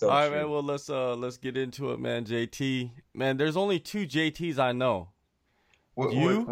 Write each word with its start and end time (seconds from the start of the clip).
So 0.00 0.08
All 0.08 0.18
right, 0.18 0.32
man. 0.32 0.48
Well, 0.48 0.62
let's 0.62 0.88
uh 0.88 1.14
let's 1.14 1.36
get 1.36 1.58
into 1.58 1.90
it, 1.90 2.00
man. 2.00 2.24
JT, 2.24 2.90
man. 3.12 3.36
There's 3.36 3.54
only 3.54 3.78
two 3.78 4.06
JTs 4.06 4.58
I 4.58 4.72
know, 4.72 5.10
What, 5.92 6.14
you? 6.14 6.46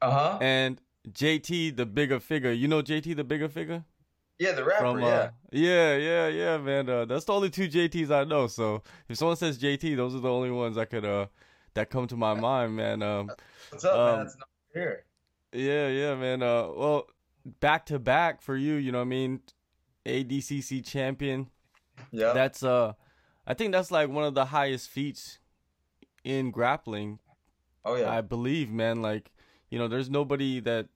uh 0.00 0.08
huh. 0.08 0.38
and 0.40 0.80
JT 1.10 1.74
the 1.76 1.84
Bigga 1.84 2.20
Figga. 2.22 2.56
You 2.56 2.68
know 2.68 2.82
JT 2.82 3.16
the 3.16 3.24
Bigga 3.24 3.48
Figga 3.48 3.82
Yeah, 4.38 4.52
the 4.52 4.62
rapper. 4.64 4.84
from 4.84 5.00
yeah. 5.00 5.06
uh 5.08 5.30
yeah 5.50 5.96
yeah 5.96 6.28
yeah 6.28 6.58
man. 6.58 6.88
Uh, 6.88 7.04
that's 7.06 7.24
the 7.24 7.32
only 7.32 7.50
two 7.50 7.68
JTs 7.68 8.12
I 8.12 8.22
know. 8.22 8.46
So 8.46 8.84
if 9.08 9.18
someone 9.18 9.36
says 9.36 9.58
JT, 9.58 9.96
those 9.96 10.14
are 10.14 10.20
the 10.20 10.30
only 10.30 10.52
ones 10.52 10.78
I 10.78 10.84
could 10.84 11.04
uh 11.04 11.26
that 11.74 11.90
come 11.90 12.06
to 12.06 12.16
my 12.16 12.34
mind, 12.34 12.76
man. 12.76 13.02
Um 13.02 13.32
What's 13.70 13.84
up, 13.84 13.98
um, 13.98 14.06
man? 14.18 14.26
That's 14.26 14.36
not 14.38 14.48
here. 14.72 15.04
yeah 15.52 15.88
yeah 15.88 16.14
man. 16.14 16.40
Uh 16.40 16.68
well 16.68 17.08
back 17.58 17.84
to 17.86 17.98
back 17.98 18.42
for 18.42 18.56
you. 18.56 18.74
You 18.74 18.92
know 18.92 18.98
what 18.98 19.06
I 19.06 19.08
mean. 19.08 19.40
ADCC 20.06 20.86
champion. 20.86 21.50
Yeah. 22.10 22.32
That's 22.32 22.62
uh, 22.62 22.92
I 23.46 23.54
think 23.54 23.72
that's 23.72 23.90
like 23.90 24.08
one 24.08 24.24
of 24.24 24.34
the 24.34 24.46
highest 24.46 24.88
feats 24.90 25.38
in 26.24 26.50
grappling. 26.50 27.18
oh 27.84 27.94
yeah. 27.96 28.10
I 28.10 28.20
believe, 28.20 28.70
man. 28.70 29.02
Like, 29.02 29.30
you 29.70 29.78
know, 29.78 29.88
there's 29.88 30.10
nobody 30.10 30.60
that 30.60 30.88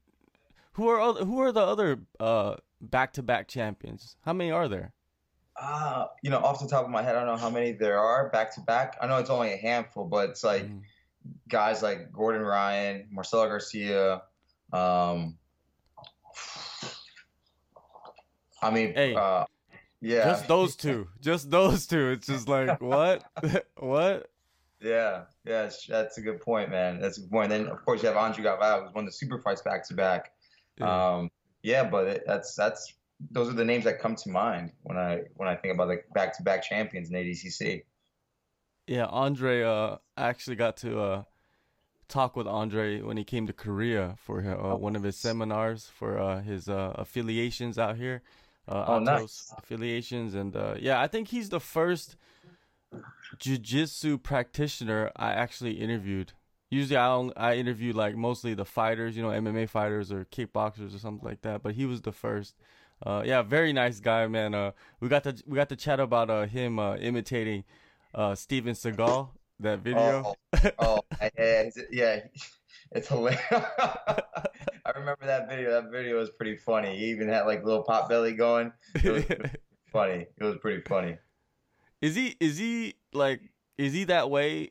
who 0.72 0.88
are 0.88 1.00
other, 1.00 1.24
who 1.24 1.40
are 1.40 1.52
the 1.52 1.60
other 1.60 2.00
uh 2.18 2.56
back 2.80 3.12
to 3.14 3.22
back 3.22 3.48
champions. 3.48 4.16
How 4.24 4.32
many 4.32 4.50
are 4.50 4.68
there? 4.68 4.92
Uh, 5.60 6.06
you 6.22 6.30
know, 6.30 6.38
off 6.38 6.58
the 6.60 6.66
top 6.68 6.84
of 6.84 6.90
my 6.90 7.02
head, 7.02 7.16
I 7.16 7.18
don't 7.24 7.28
know 7.28 7.36
how 7.40 7.50
many 7.50 7.72
there 7.72 7.98
are 7.98 8.30
back 8.30 8.54
to 8.54 8.60
back. 8.62 8.96
I 9.00 9.06
know 9.06 9.18
it's 9.18 9.28
only 9.30 9.52
a 9.52 9.56
handful, 9.58 10.04
but 10.06 10.30
it's 10.30 10.42
like 10.42 10.62
Mm. 10.64 10.80
guys 11.48 11.82
like 11.82 12.10
Gordon 12.12 12.40
Ryan, 12.42 13.08
Marcelo 13.10 13.46
Garcia. 13.46 14.22
Um, 14.72 15.36
I 18.62 18.70
mean, 18.70 18.94
Hey. 18.94 19.14
uh, 19.14 19.44
yeah, 20.00 20.24
Just 20.24 20.48
those 20.48 20.76
two. 20.76 21.08
Just 21.20 21.50
those 21.50 21.86
two. 21.86 22.10
It's 22.10 22.26
just 22.26 22.48
like 22.48 22.80
what? 22.82 23.24
what? 23.76 24.30
yeah, 24.80 25.24
yeah. 25.44 25.60
it's- 25.66 25.86
That's 25.88 26.18
a 26.18 26.22
good 26.22 26.40
point, 26.40 26.70
man. 26.70 27.00
That's 27.00 27.18
a 27.18 27.22
good 27.22 27.30
point. 27.30 27.50
Then 27.50 27.66
of 27.68 27.84
course 27.84 28.02
you 28.02 28.08
have 28.08 28.16
Andre 28.16 28.44
Galvao, 28.44 28.84
who's 28.84 28.94
won 28.94 29.04
the 29.04 29.12
super 29.12 29.38
fights 29.40 29.62
back 29.62 29.86
to 29.88 29.94
back. 29.94 30.32
Yeah. 30.78 31.16
Um, 31.16 31.30
yeah, 31.62 31.84
but 31.84 32.06
it, 32.06 32.22
that's 32.26 32.54
that's 32.54 32.94
those 33.30 33.50
are 33.50 33.52
the 33.56 33.64
names 33.66 33.84
that 33.84 34.00
come 34.00 34.16
to 34.16 34.30
mind 34.30 34.72
when 34.82 34.96
I 34.96 35.20
when 35.34 35.48
I 35.48 35.54
think 35.56 35.74
about 35.74 35.88
the 35.88 35.98
back 36.14 36.34
to 36.38 36.42
back 36.42 36.62
champions 36.62 37.10
in 37.10 37.16
ADCC. 37.16 37.82
Yeah, 38.86 39.04
Andre 39.06 39.62
uh 39.62 39.96
I 40.16 40.28
actually 40.28 40.56
got 40.56 40.78
to 40.78 41.00
uh 41.00 41.22
talk 42.08 42.34
with 42.34 42.46
Andre 42.46 43.02
when 43.02 43.16
he 43.18 43.24
came 43.24 43.46
to 43.46 43.52
Korea 43.52 44.16
for 44.18 44.40
uh, 44.40 44.74
one 44.76 44.96
of 44.96 45.02
his 45.02 45.16
seminars 45.16 45.86
for 45.94 46.18
uh 46.18 46.40
his 46.40 46.68
uh 46.68 46.94
affiliations 46.96 47.78
out 47.78 47.96
here. 47.96 48.22
Uh 48.70 48.84
Oh, 48.88 48.98
nice. 49.00 49.52
affiliations 49.58 50.34
and 50.34 50.54
uh 50.56 50.74
yeah, 50.78 51.00
I 51.00 51.06
think 51.08 51.28
he's 51.28 51.48
the 51.48 51.60
first 51.60 52.16
jiu-jitsu 53.38 54.18
practitioner 54.18 55.10
I 55.16 55.32
actually 55.32 55.72
interviewed. 55.80 56.32
Usually 56.70 56.96
I 56.96 57.08
only, 57.08 57.36
I 57.36 57.54
interview 57.56 57.92
like 57.92 58.14
mostly 58.16 58.54
the 58.54 58.64
fighters, 58.64 59.16
you 59.16 59.22
know, 59.22 59.30
MMA 59.30 59.66
fighters 59.68 60.12
or 60.12 60.24
kickboxers 60.24 60.94
or 60.94 60.98
something 60.98 61.26
like 61.26 61.42
that, 61.42 61.62
but 61.62 61.74
he 61.74 61.84
was 61.86 62.02
the 62.02 62.12
first. 62.12 62.54
Uh 63.04 63.22
yeah, 63.24 63.42
very 63.42 63.72
nice 63.72 63.98
guy, 63.98 64.26
man. 64.26 64.54
Uh 64.54 64.72
we 65.00 65.08
got 65.08 65.24
to 65.24 65.34
we 65.46 65.56
got 65.56 65.68
to 65.70 65.76
chat 65.76 65.98
about 66.00 66.30
uh 66.30 66.46
him 66.46 66.78
uh 66.78 66.96
imitating 66.96 67.64
uh 68.14 68.34
Steven 68.34 68.74
Seagal 68.74 69.30
that 69.60 69.80
video. 69.80 70.34
Oh, 70.54 70.70
oh 70.78 71.00
yeah, 71.20 71.28
it's- 71.62 71.78
yeah, 71.90 72.20
it's 72.92 73.08
hilarious. 73.08 73.40
I 73.50 74.92
remember 74.96 75.26
that 75.26 75.48
video. 75.48 75.70
That 75.80 75.90
video 75.90 76.16
was 76.18 76.30
pretty 76.30 76.56
funny. 76.56 76.98
He 76.98 77.06
even 77.06 77.28
had 77.28 77.42
like 77.42 77.64
little 77.64 77.82
pot 77.82 78.08
belly 78.08 78.32
going. 78.32 78.72
It 78.96 79.10
was 79.10 79.24
funny. 79.92 80.26
It 80.36 80.44
was 80.44 80.56
pretty 80.60 80.82
funny. 80.88 81.16
is 82.00 82.14
he 82.14 82.36
is 82.40 82.56
he 82.58 82.94
like 83.12 83.40
is 83.78 83.92
he 83.92 84.04
that 84.04 84.30
way 84.30 84.70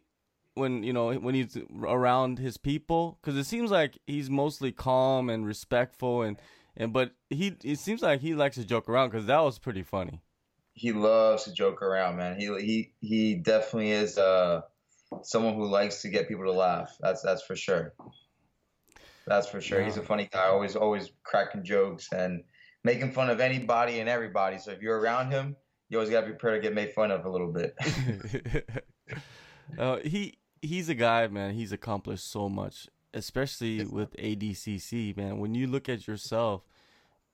when 0.56 0.84
you 0.84 0.94
know 0.94 1.14
when 1.14 1.36
he's 1.36 1.58
around 1.84 2.40
his 2.40 2.58
people 2.58 3.18
because 3.22 3.38
it 3.38 3.46
seems 3.46 3.72
like 3.72 3.98
he's 4.08 4.30
mostly 4.30 4.72
calm 4.72 5.30
and 5.30 5.46
respectful 5.46 6.22
and 6.24 6.38
and 6.76 6.92
but 6.92 7.12
he 7.30 7.56
it 7.64 7.80
seems 7.80 8.02
like 8.02 8.20
he 8.20 8.34
likes 8.36 8.56
to 8.56 8.66
joke 8.66 8.90
around 8.90 9.10
because 9.10 9.26
that 9.28 9.40
was 9.42 9.58
pretty 9.60 9.84
funny 9.84 10.22
He 10.74 10.92
loves 10.92 11.44
to 11.44 11.54
joke 11.54 11.82
around, 11.82 12.18
man. 12.18 12.40
He 12.40 12.46
he 12.60 12.94
he 13.00 13.36
definitely 13.36 13.92
is 13.92 14.18
uh 14.18 14.62
someone 15.24 15.56
who 15.56 15.66
likes 15.66 16.02
to 16.02 16.10
get 16.10 16.28
people 16.28 16.46
to 16.46 16.52
laugh. 16.52 16.96
That's 17.00 17.22
that's 17.22 17.44
for 17.44 17.56
sure. 17.56 17.94
That's 19.28 19.48
for 19.48 19.62
sure. 19.62 19.84
He's 19.84 19.98
a 19.98 20.02
funny 20.02 20.28
guy. 20.32 20.48
Always 20.48 20.76
always 20.76 21.12
cracking 21.24 21.64
jokes 21.64 22.08
and 22.12 22.44
making 22.84 23.12
fun 23.12 23.30
of 23.30 23.40
anybody 23.40 24.00
and 24.00 24.10
everybody. 24.10 24.58
So 24.58 24.72
if 24.72 24.82
you're 24.82 25.00
around 25.00 25.32
him, 25.32 25.56
you 25.90 25.98
always 25.98 26.10
got 26.10 26.22
to 26.22 26.28
be 26.28 26.34
prepared 26.34 26.62
to 26.62 26.68
get 26.68 26.74
made 26.76 26.94
fun 26.94 27.12
of 27.12 27.26
a 27.26 27.30
little 27.30 27.52
bit. 27.52 27.76
uh, 29.78 29.98
he 29.98 30.38
he's 30.62 30.90
a 30.90 30.96
guy 30.96 31.28
man 31.28 31.54
he's 31.54 31.72
accomplished 31.72 32.30
so 32.30 32.50
much 32.50 32.88
especially 33.14 33.84
with 33.86 34.16
ADCC 34.18 35.16
man 35.16 35.40
when 35.40 35.56
you 35.56 35.68
look 35.68 35.88
at 35.88 36.06
yourself 36.08 36.64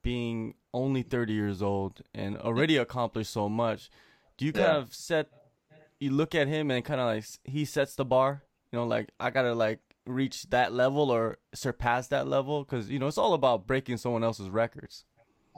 being 0.03 0.53
only 0.73 1.01
30 1.01 1.33
years 1.33 1.61
old 1.61 2.01
and 2.13 2.37
already 2.37 2.77
accomplished 2.77 3.31
so 3.31 3.49
much 3.49 3.89
do 4.37 4.45
you 4.45 4.53
kind 4.53 4.65
Yeah. 4.65 4.77
of 4.77 4.93
set 4.93 5.27
you 6.05 6.11
look 6.11 6.35
at 6.35 6.47
him 6.47 6.71
and 6.71 6.85
kind 6.85 7.01
of 7.01 7.07
like 7.07 7.25
he 7.43 7.65
sets 7.65 7.95
the 7.95 8.05
bar 8.05 8.43
you 8.71 8.79
know 8.79 8.85
like 8.85 9.09
i 9.19 9.29
gotta 9.29 9.53
like 9.53 9.79
reach 10.05 10.43
that 10.51 10.71
level 10.71 11.09
or 11.09 11.37
surpass 11.53 12.07
that 12.07 12.27
level 12.27 12.63
because 12.63 12.89
you 12.89 12.99
know 12.99 13.07
it's 13.07 13.17
all 13.17 13.33
about 13.33 13.65
breaking 13.65 13.97
someone 13.97 14.23
else's 14.23 14.49
records 14.49 15.03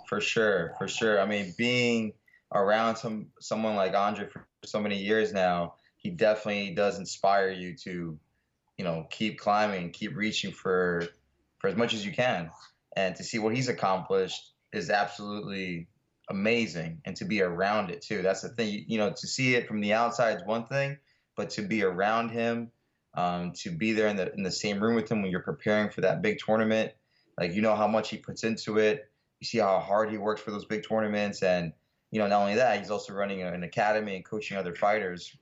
For 0.08 0.22
sure, 0.22 0.74
for 0.78 0.88
sure. 0.88 1.19
I 1.19 1.25
mean, 1.25 1.53
being 1.58 2.13
around 2.53 2.96
some 2.96 3.28
someone 3.40 3.75
like 3.75 3.94
Andre 3.94 4.28
for 4.28 4.47
so 4.63 4.80
many 4.80 4.97
years 4.97 5.34
now, 5.34 5.75
he 5.97 6.09
definitely 6.09 6.74
does 6.74 6.97
inspire 6.97 7.50
you 7.50 7.75
to, 7.84 8.18
you 8.78 8.85
know, 8.85 9.06
keep 9.09 9.38
climbing, 9.38 9.91
keep 9.91 10.16
reaching 10.16 10.52
for 10.52 11.06
for 11.59 11.68
as 11.68 11.75
much 11.75 11.94
as 11.94 12.06
you 12.06 12.14
can, 12.14 12.50
and 12.96 13.16
to 13.16 13.24
see 13.24 13.40
what 13.40 13.56
he's 13.56 13.68
accomplished 13.68 14.53
is 14.72 14.90
absolutely 14.90 15.88
amazing, 16.30 17.02
and 17.06 17.16
to 17.18 17.26
be 17.26 17.42
around 17.42 17.90
it 17.90 18.02
too. 18.02 18.22
That's 18.22 18.42
the 18.42 18.50
thing. 18.50 18.86
You 18.88 18.98
know, 18.98 19.12
to 19.12 19.28
see 19.28 19.56
it 19.56 19.68
from 19.68 19.82
the 19.82 19.94
outside 19.94 20.38
is 20.38 20.46
one 20.46 20.66
thing, 20.66 20.98
but 21.36 21.50
to 21.52 21.62
be 21.62 21.84
around 21.84 22.30
him, 22.30 22.72
um, 23.16 23.54
to 23.58 23.72
be 23.72 23.94
there 23.94 24.08
in 24.08 24.16
the 24.16 24.34
in 24.34 24.44
the 24.44 24.52
same 24.52 24.82
room 24.82 24.96
with 24.96 25.10
him 25.10 25.22
when 25.22 25.32
you're 25.32 25.42
preparing 25.42 25.90
for 25.90 26.02
that 26.02 26.22
big 26.22 26.38
tournament, 26.44 26.92
like 27.38 27.54
you 27.54 27.62
know 27.62 27.76
how 27.76 27.88
much 27.88 28.10
he 28.10 28.18
puts 28.18 28.44
into 28.44 28.78
it 28.78 29.10
you 29.40 29.46
see 29.46 29.60
how 29.60 29.80
hard 29.80 30.10
he 30.10 30.18
works 30.18 30.42
for 30.42 30.52
those 30.52 30.66
big 30.66 30.88
tournaments 30.88 31.44
and 31.44 31.72
you 32.12 32.20
know 32.20 32.28
not 32.28 32.42
only 32.42 32.56
that 32.56 32.80
he's 32.80 32.92
also 32.92 33.14
running 33.14 33.42
an 33.44 33.64
academy 33.64 34.16
and 34.16 34.26
coaching 34.26 34.58
other 34.58 34.76
fighters 34.76 35.36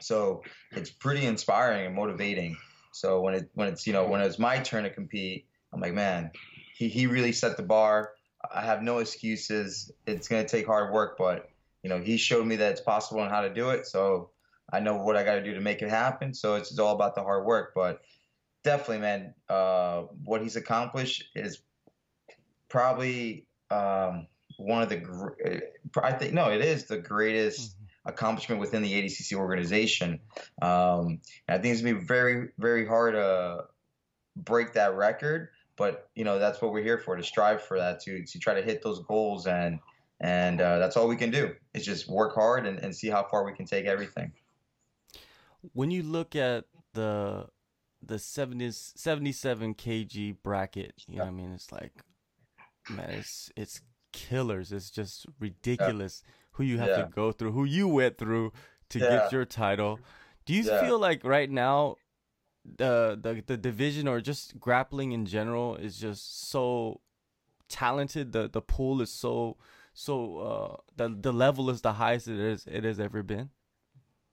so 0.00 0.42
it's 0.72 0.90
pretty 0.90 1.24
inspiring 1.24 1.86
and 1.86 1.94
motivating 1.94 2.56
so 2.92 3.20
when 3.20 3.34
it 3.34 3.50
when 3.54 3.68
it's 3.68 3.86
you 3.86 3.92
know 3.92 4.06
when 4.06 4.20
it's 4.20 4.38
my 4.38 4.58
turn 4.58 4.84
to 4.84 4.90
compete 4.90 5.46
i'm 5.72 5.80
like 5.80 5.94
man 5.94 6.30
he, 6.74 6.88
he 6.88 7.06
really 7.06 7.32
set 7.32 7.56
the 7.56 7.62
bar 7.62 8.12
i 8.54 8.60
have 8.60 8.82
no 8.82 8.98
excuses. 8.98 9.90
It's 10.06 10.28
going 10.28 10.44
to 10.44 10.48
take 10.48 10.66
hard 10.66 10.92
work 10.92 11.16
but 11.18 11.50
you 11.82 11.90
know 11.90 11.98
he 12.00 12.16
showed 12.16 12.46
me 12.46 12.56
that 12.56 12.72
it's 12.72 12.80
possible 12.80 13.22
and 13.22 13.30
how 13.30 13.42
to 13.42 13.52
do 13.52 13.70
it. 13.70 13.86
So 13.86 14.30
i 14.72 14.80
know 14.80 14.96
what 14.96 15.16
i 15.16 15.22
got 15.24 15.36
to 15.36 15.42
do 15.42 15.54
to 15.54 15.60
make 15.60 15.82
it 15.82 15.90
happen. 15.90 16.34
So 16.34 16.56
it's, 16.56 16.78
all 16.78 16.94
about 16.94 17.14
the 17.14 17.22
hard 17.22 17.44
work. 17.44 17.72
But 17.74 18.02
definitely 18.64 18.98
man 18.98 19.34
uh, 19.48 20.02
what 20.24 20.42
he's 20.42 20.56
accomplished 20.56 21.24
is 21.34 21.60
probably 22.68 23.46
um, 23.70 24.26
one 24.58 24.82
of 24.82 24.88
the 24.88 24.96
gr- 24.96 25.34
I 26.02 26.12
think 26.12 26.34
no, 26.34 26.50
it 26.50 26.60
is 26.60 26.84
the 26.84 26.98
greatest 26.98 27.76
accomplishment 28.04 28.60
within 28.60 28.82
the 28.82 28.92
ADCC 28.92 29.34
organization. 29.34 30.20
Um, 30.62 31.20
I 31.48 31.58
think 31.58 31.72
it's 31.72 31.82
gonna 31.82 31.94
be 31.94 32.04
very 32.04 32.48
very 32.58 32.86
hard 32.86 33.14
to 33.14 33.64
break 34.36 34.74
that 34.74 34.94
record, 34.94 35.50
but 35.76 36.08
you 36.14 36.24
know 36.24 36.38
that's 36.38 36.60
what 36.62 36.72
we're 36.72 36.82
here 36.82 36.98
for 36.98 37.16
to 37.16 37.22
strive 37.22 37.62
for 37.62 37.78
that 37.78 38.00
to 38.00 38.24
to 38.24 38.38
try 38.38 38.54
to 38.54 38.62
hit 38.62 38.82
those 38.82 39.00
goals 39.00 39.46
and 39.46 39.78
and 40.20 40.60
uh, 40.62 40.78
that's 40.78 40.96
all 40.96 41.06
we 41.08 41.16
can 41.16 41.30
do 41.30 41.54
is 41.74 41.84
just 41.84 42.08
work 42.08 42.34
hard 42.34 42.66
and, 42.66 42.78
and 42.78 42.94
see 42.96 43.08
how 43.08 43.22
far 43.22 43.44
we 43.44 43.52
can 43.52 43.66
take 43.66 43.84
everything. 43.84 44.32
when 45.74 45.90
you 45.90 46.02
look 46.02 46.34
at 46.36 46.64
the 46.94 47.46
the 48.02 48.18
70, 48.18 48.70
77 48.70 49.74
kg 49.74 50.36
bracket 50.42 50.94
you 51.08 51.16
know 51.16 51.22
what 51.24 51.28
i 51.28 51.32
mean 51.32 51.52
it's 51.52 51.72
like 51.72 51.92
man 52.88 53.10
it's 53.10 53.50
it's 53.56 53.80
killers 54.12 54.72
it's 54.72 54.90
just 54.90 55.26
ridiculous 55.40 56.22
who 56.52 56.62
you 56.62 56.78
have 56.78 56.90
Yeah. 56.90 56.96
to 57.04 57.10
go 57.10 57.32
through 57.32 57.52
who 57.52 57.64
you 57.64 57.88
went 57.88 58.16
through 58.16 58.52
to 58.90 59.00
Yeah. 59.00 59.08
get 59.08 59.32
your 59.32 59.44
title 59.44 60.00
do 60.46 60.54
you 60.54 60.62
Yeah. 60.62 60.80
feel 60.80 60.98
like 60.98 61.24
right 61.24 61.50
now 61.50 61.96
the, 62.76 63.18
the 63.20 63.42
the 63.46 63.56
division 63.56 64.08
or 64.08 64.20
just 64.20 64.58
grappling 64.60 65.12
in 65.12 65.26
general 65.26 65.76
is 65.76 65.98
just 65.98 66.48
so 66.50 67.00
talented 67.68 68.32
the 68.32 68.48
the 68.48 68.60
pool 68.60 69.00
is 69.00 69.10
so 69.10 69.56
so 69.94 70.38
uh 70.38 70.76
the 70.96 71.08
the 71.20 71.32
level 71.32 71.70
is 71.70 71.80
the 71.82 71.94
highest 71.94 72.28
it 72.28 72.38
is 72.38 72.66
it 72.66 72.84
has 72.84 73.00
ever 73.00 73.22
been 73.22 73.50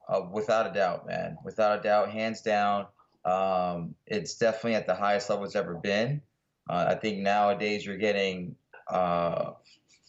Uh, 0.08 0.20
without 0.30 0.66
a 0.70 0.72
doubt, 0.74 1.06
man. 1.06 1.38
Without 1.44 1.78
a 1.78 1.82
doubt, 1.82 2.10
hands 2.10 2.42
down. 2.42 2.86
Um, 3.24 3.94
it's 4.06 4.36
definitely 4.36 4.74
at 4.74 4.86
the 4.86 4.94
highest 4.94 5.30
level 5.30 5.44
it's 5.46 5.56
ever 5.56 5.74
been. 5.74 6.20
Uh, 6.68 6.86
I 6.90 6.94
think 6.94 7.18
nowadays 7.20 7.86
you're 7.86 7.96
getting 7.96 8.56
uh, 8.88 9.52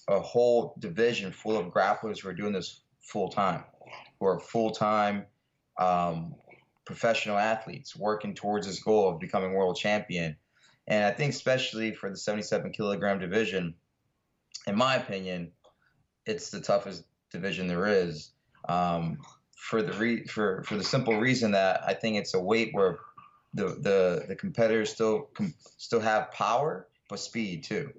a 0.09 0.19
whole 0.19 0.75
division 0.79 1.31
full 1.31 1.57
of 1.57 1.67
grapplers 1.67 2.19
who 2.19 2.27
are 2.29 2.33
doing 2.33 2.51
this 2.53 2.81
full 2.99 3.29
time, 3.29 3.63
who 4.19 4.25
are 4.27 4.39
full 4.39 4.71
time 4.71 5.25
um, 5.77 6.35
professional 6.85 7.37
athletes 7.37 7.95
working 7.95 8.35
towards 8.35 8.67
this 8.67 8.81
goal 8.81 9.09
of 9.09 9.19
becoming 9.19 9.53
world 9.53 9.77
champion. 9.77 10.37
And 10.87 11.03
I 11.03 11.11
think, 11.11 11.33
especially 11.33 11.93
for 11.93 12.09
the 12.09 12.17
77 12.17 12.71
kilogram 12.71 13.19
division, 13.19 13.73
in 14.67 14.75
my 14.75 14.95
opinion, 14.95 15.51
it's 16.25 16.49
the 16.51 16.61
toughest 16.61 17.03
division 17.31 17.67
there 17.67 17.87
is. 17.87 18.31
Um, 18.67 19.19
for 19.55 19.81
the 19.81 19.93
re- 19.93 20.25
for 20.25 20.63
for 20.63 20.77
the 20.77 20.83
simple 20.83 21.19
reason 21.19 21.51
that 21.51 21.81
I 21.87 21.93
think 21.93 22.17
it's 22.17 22.33
a 22.33 22.39
weight 22.39 22.69
where 22.73 22.99
the 23.53 23.67
the 23.69 24.25
the 24.27 24.35
competitors 24.35 24.91
still 24.91 25.29
com- 25.33 25.55
still 25.77 26.01
have 26.01 26.31
power 26.31 26.87
but 27.09 27.19
speed 27.19 27.63
too. 27.63 27.91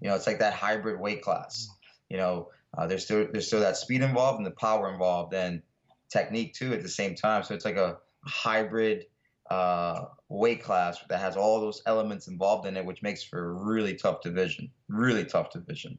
You 0.00 0.08
know, 0.08 0.14
it's 0.14 0.26
like 0.26 0.38
that 0.38 0.54
hybrid 0.54 0.98
weight 0.98 1.22
class. 1.22 1.68
You 2.08 2.16
know, 2.16 2.48
uh, 2.76 2.86
there's 2.86 3.04
still 3.04 3.26
there's 3.30 3.46
still 3.46 3.60
that 3.60 3.76
speed 3.76 4.02
involved 4.02 4.38
and 4.38 4.46
the 4.46 4.52
power 4.52 4.90
involved 4.90 5.34
and 5.34 5.62
technique 6.10 6.54
too 6.54 6.72
at 6.72 6.82
the 6.82 6.88
same 6.88 7.14
time. 7.14 7.42
So 7.42 7.54
it's 7.54 7.64
like 7.64 7.76
a 7.76 7.98
hybrid 8.24 9.06
uh, 9.50 10.06
weight 10.28 10.62
class 10.62 10.98
that 11.08 11.18
has 11.18 11.36
all 11.36 11.60
those 11.60 11.82
elements 11.86 12.28
involved 12.28 12.66
in 12.66 12.76
it, 12.76 12.84
which 12.84 13.02
makes 13.02 13.22
for 13.22 13.50
a 13.50 13.52
really 13.52 13.94
tough 13.94 14.22
division. 14.22 14.70
Really 14.88 15.24
tough 15.24 15.50
division. 15.50 15.98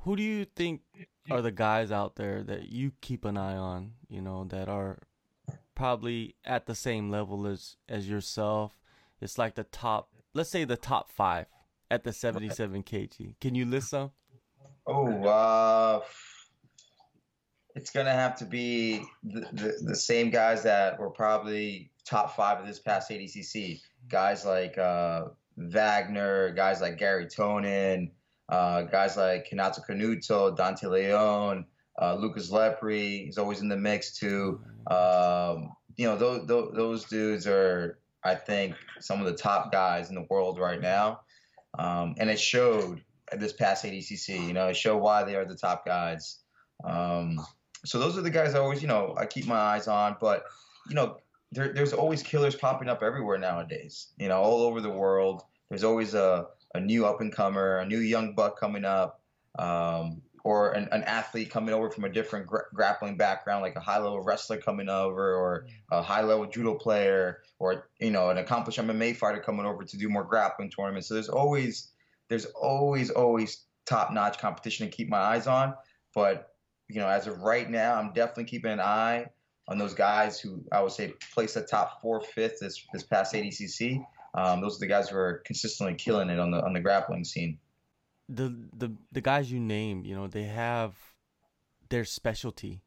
Who 0.00 0.16
do 0.16 0.22
you 0.22 0.44
think 0.44 0.82
are 1.30 1.40
the 1.40 1.50
guys 1.50 1.90
out 1.90 2.16
there 2.16 2.42
that 2.42 2.68
you 2.68 2.92
keep 3.00 3.24
an 3.24 3.38
eye 3.38 3.56
on? 3.56 3.92
You 4.08 4.20
know, 4.20 4.44
that 4.50 4.68
are 4.68 4.98
probably 5.74 6.34
at 6.44 6.66
the 6.66 6.74
same 6.74 7.10
level 7.10 7.46
as 7.46 7.76
as 7.88 8.08
yourself. 8.08 8.78
It's 9.20 9.38
like 9.38 9.54
the 9.54 9.64
top, 9.64 10.10
let's 10.34 10.50
say 10.50 10.64
the 10.64 10.76
top 10.76 11.10
five 11.10 11.46
at 11.90 12.04
the 12.04 12.12
77 12.12 12.82
kg. 12.82 13.34
Can 13.40 13.54
you 13.54 13.64
list 13.64 13.90
some? 13.90 14.10
Oh, 14.86 15.24
uh, 15.24 16.00
it's 17.74 17.90
gonna 17.90 18.12
have 18.12 18.36
to 18.36 18.44
be 18.44 19.04
the, 19.24 19.40
the, 19.52 19.78
the, 19.82 19.96
same 19.96 20.30
guys 20.30 20.62
that 20.62 20.98
were 20.98 21.10
probably 21.10 21.90
top 22.04 22.36
five 22.36 22.60
of 22.60 22.66
this 22.66 22.78
past 22.78 23.10
ADCC. 23.10 23.80
Guys 24.08 24.44
like 24.44 24.78
uh, 24.78 25.26
Wagner, 25.56 26.52
guys 26.52 26.80
like 26.80 26.98
Gary 26.98 27.26
Tonon, 27.26 28.10
uh, 28.48 28.82
guys 28.82 29.16
like 29.16 29.48
Renato 29.50 29.82
Canuto, 29.88 30.56
Dante 30.56 30.86
Leon, 30.86 31.66
uh, 32.00 32.14
Lucas 32.14 32.50
Lepri. 32.50 33.24
He's 33.24 33.38
always 33.38 33.60
in 33.60 33.68
the 33.68 33.76
mix 33.76 34.16
too. 34.16 34.60
Um, 34.86 35.72
you 35.96 36.06
know, 36.06 36.16
those, 36.16 36.46
those, 36.46 36.72
those 36.74 37.04
dudes 37.04 37.46
are, 37.46 37.98
I 38.24 38.34
think, 38.34 38.74
some 39.00 39.20
of 39.20 39.26
the 39.26 39.34
top 39.34 39.72
guys 39.72 40.10
in 40.10 40.14
the 40.14 40.26
world 40.30 40.58
right 40.58 40.80
now. 40.80 41.20
Um, 41.78 42.14
and 42.18 42.30
it 42.30 42.38
showed 42.38 43.02
this 43.32 43.52
past 43.52 43.84
ADCC. 43.84 44.46
You 44.46 44.52
know, 44.52 44.68
it 44.68 44.76
showed 44.76 44.98
why 44.98 45.24
they 45.24 45.34
are 45.34 45.44
the 45.44 45.56
top 45.56 45.84
guys. 45.84 46.38
Um, 46.84 47.38
so 47.84 47.98
those 47.98 48.16
are 48.16 48.22
the 48.22 48.30
guys 48.30 48.54
I 48.54 48.58
always, 48.58 48.82
you 48.82 48.88
know, 48.88 49.14
I 49.18 49.26
keep 49.26 49.46
my 49.46 49.56
eyes 49.56 49.88
on. 49.88 50.16
But 50.20 50.44
you 50.88 50.94
know, 50.94 51.18
there, 51.52 51.72
there's 51.72 51.92
always 51.92 52.22
killers 52.22 52.54
popping 52.54 52.88
up 52.88 53.02
everywhere 53.02 53.38
nowadays. 53.38 54.08
You 54.18 54.28
know, 54.28 54.40
all 54.40 54.62
over 54.62 54.80
the 54.80 54.90
world. 54.90 55.42
There's 55.68 55.84
always 55.84 56.14
a, 56.14 56.46
a 56.74 56.80
new 56.80 57.06
up 57.06 57.20
and 57.20 57.32
comer, 57.32 57.78
a 57.78 57.86
new 57.86 57.98
young 57.98 58.34
buck 58.34 58.58
coming 58.58 58.84
up, 58.84 59.20
um, 59.58 60.20
or 60.44 60.72
an, 60.72 60.88
an, 60.92 61.02
athlete 61.04 61.50
coming 61.50 61.74
over 61.74 61.90
from 61.90 62.04
a 62.04 62.08
different 62.08 62.46
gra- 62.46 62.66
grappling 62.74 63.16
background, 63.16 63.62
like 63.62 63.76
a 63.76 63.80
high 63.80 63.98
level 63.98 64.20
wrestler 64.20 64.58
coming 64.58 64.88
over, 64.88 65.34
or 65.34 65.66
a 65.90 66.02
high 66.02 66.22
level 66.22 66.46
judo 66.46 66.74
player, 66.74 67.42
or 67.58 67.88
you 68.00 68.10
know, 68.10 68.30
an 68.30 68.38
accomplished 68.38 68.78
MMA 68.78 69.16
fighter 69.16 69.40
coming 69.40 69.64
over 69.66 69.84
to 69.84 69.96
do 69.96 70.08
more 70.08 70.24
grappling 70.24 70.70
tournaments. 70.70 71.08
So 71.08 71.14
there's 71.14 71.28
always 71.28 71.90
there's 72.28 72.46
always 72.46 73.10
always 73.10 73.64
top 73.86 74.12
notch 74.12 74.38
competition 74.38 74.90
to 74.90 74.94
keep 74.94 75.08
my 75.08 75.18
eyes 75.18 75.46
on. 75.46 75.74
But 76.14 76.53
you 76.88 77.00
know, 77.00 77.08
as 77.08 77.26
of 77.26 77.40
right 77.40 77.68
now, 77.68 77.94
I'm 77.94 78.12
definitely 78.12 78.44
keeping 78.44 78.72
an 78.72 78.80
eye 78.80 79.26
on 79.68 79.78
those 79.78 79.94
guys 79.94 80.38
who 80.38 80.62
I 80.70 80.82
would 80.82 80.92
say 80.92 81.14
placed 81.32 81.54
the 81.54 81.62
top 81.62 82.00
four, 82.00 82.20
fifth 82.20 82.60
this 82.60 82.84
this 82.92 83.02
past 83.02 83.34
ADCC. 83.34 84.04
Um, 84.34 84.60
those 84.60 84.76
are 84.76 84.80
the 84.80 84.86
guys 84.86 85.08
who 85.08 85.16
are 85.16 85.42
consistently 85.46 85.94
killing 85.94 86.28
it 86.28 86.38
on 86.38 86.50
the 86.50 86.62
on 86.64 86.72
the 86.72 86.80
grappling 86.80 87.24
scene. 87.24 87.58
The 88.28 88.68
the 88.76 88.92
the 89.12 89.20
guys 89.20 89.50
you 89.50 89.60
name, 89.60 90.04
you 90.04 90.14
know, 90.14 90.26
they 90.26 90.44
have 90.44 90.94
their 91.88 92.04
specialty, 92.04 92.82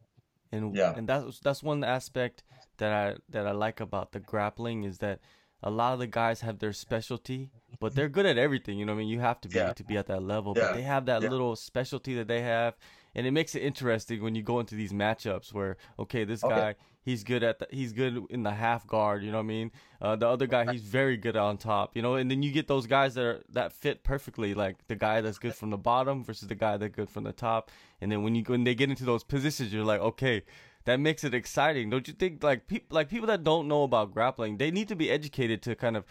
and 0.51 0.75
yeah. 0.75 0.93
and 0.95 1.07
that's 1.07 1.39
that's 1.39 1.63
one 1.63 1.83
aspect 1.83 2.43
that 2.77 2.91
I 2.91 3.15
that 3.29 3.47
I 3.47 3.51
like 3.51 3.79
about 3.79 4.11
the 4.11 4.19
grappling 4.19 4.83
is 4.83 4.99
that 4.99 5.19
a 5.63 5.71
lot 5.71 5.93
of 5.93 5.99
the 5.99 6.07
guys 6.07 6.41
have 6.41 6.59
their 6.59 6.73
specialty, 6.73 7.49
but 7.79 7.95
they're 7.95 8.09
good 8.09 8.25
at 8.25 8.37
everything. 8.37 8.77
You 8.77 8.85
know, 8.85 8.93
I 8.93 8.95
mean, 8.95 9.07
you 9.07 9.19
have 9.19 9.41
to 9.41 9.49
be 9.49 9.57
yeah. 9.57 9.73
to 9.73 9.83
be 9.83 9.97
at 9.97 10.07
that 10.07 10.21
level, 10.21 10.53
yeah. 10.55 10.67
but 10.67 10.75
they 10.75 10.83
have 10.83 11.05
that 11.07 11.23
yeah. 11.23 11.29
little 11.29 11.55
specialty 11.55 12.15
that 12.15 12.27
they 12.27 12.41
have, 12.41 12.75
and 13.17 13.27
it 13.27 13.31
makes 13.31 13.55
it 13.55 13.63
interesting 13.63 14.21
when 14.21 14.35
you 14.35 14.43
go 14.43 14.59
into 14.61 14.75
these 14.75 14.93
matchups 14.93 15.51
where 15.51 15.75
okay, 15.99 16.23
this 16.23 16.43
okay. 16.43 16.55
guy 16.55 16.75
he's 17.07 17.23
good 17.23 17.41
at 17.41 17.57
the, 17.57 17.67
he's 17.71 17.93
good 17.93 18.21
in 18.29 18.43
the 18.43 18.51
half 18.51 18.85
guard. 18.85 19.23
You 19.23 19.31
know 19.31 19.37
what 19.37 19.43
I 19.43 19.47
mean? 19.47 19.71
Uh, 20.01 20.15
the 20.17 20.27
other 20.27 20.45
guy 20.45 20.71
he's 20.71 20.81
very 20.81 21.15
good 21.15 21.37
on 21.37 21.57
top. 21.57 21.95
You 21.95 22.01
know, 22.01 22.15
and 22.15 22.29
then 22.29 22.43
you 22.43 22.51
get 22.51 22.67
those 22.67 22.85
guys 22.85 23.15
that 23.15 23.25
are 23.25 23.43
that 23.49 23.73
fit 23.73 24.03
perfectly, 24.03 24.53
like 24.53 24.75
the 24.87 24.95
guy 24.95 25.21
that's 25.21 25.39
good 25.39 25.55
from 25.55 25.71
the 25.71 25.77
bottom 25.77 26.23
versus 26.23 26.47
the 26.47 26.55
guy 26.55 26.77
that's 26.77 26.95
good 26.95 27.09
from 27.09 27.23
the 27.23 27.33
top. 27.33 27.71
And 28.01 28.11
then 28.11 28.23
when 28.23 28.35
you 28.35 28.43
when 28.43 28.65
they 28.65 28.75
get 28.75 28.89
into 28.89 29.05
those 29.05 29.23
positions, 29.23 29.73
you're 29.73 29.85
like, 29.85 30.01
okay, 30.01 30.43
that 30.85 30.99
makes 30.99 31.23
it 31.23 31.33
exciting, 31.33 31.89
don't 31.89 32.07
you 32.07 32.13
think? 32.13 32.43
Like 32.43 32.67
people 32.67 32.95
like 32.95 33.09
people 33.09 33.27
that 33.27 33.43
don't 33.43 33.67
know 33.67 33.83
about 33.83 34.13
grappling, 34.13 34.57
they 34.57 34.69
need 34.69 34.89
to 34.89 34.95
be 34.95 35.09
educated 35.09 35.61
to 35.63 35.75
kind 35.75 35.97
of 35.97 36.05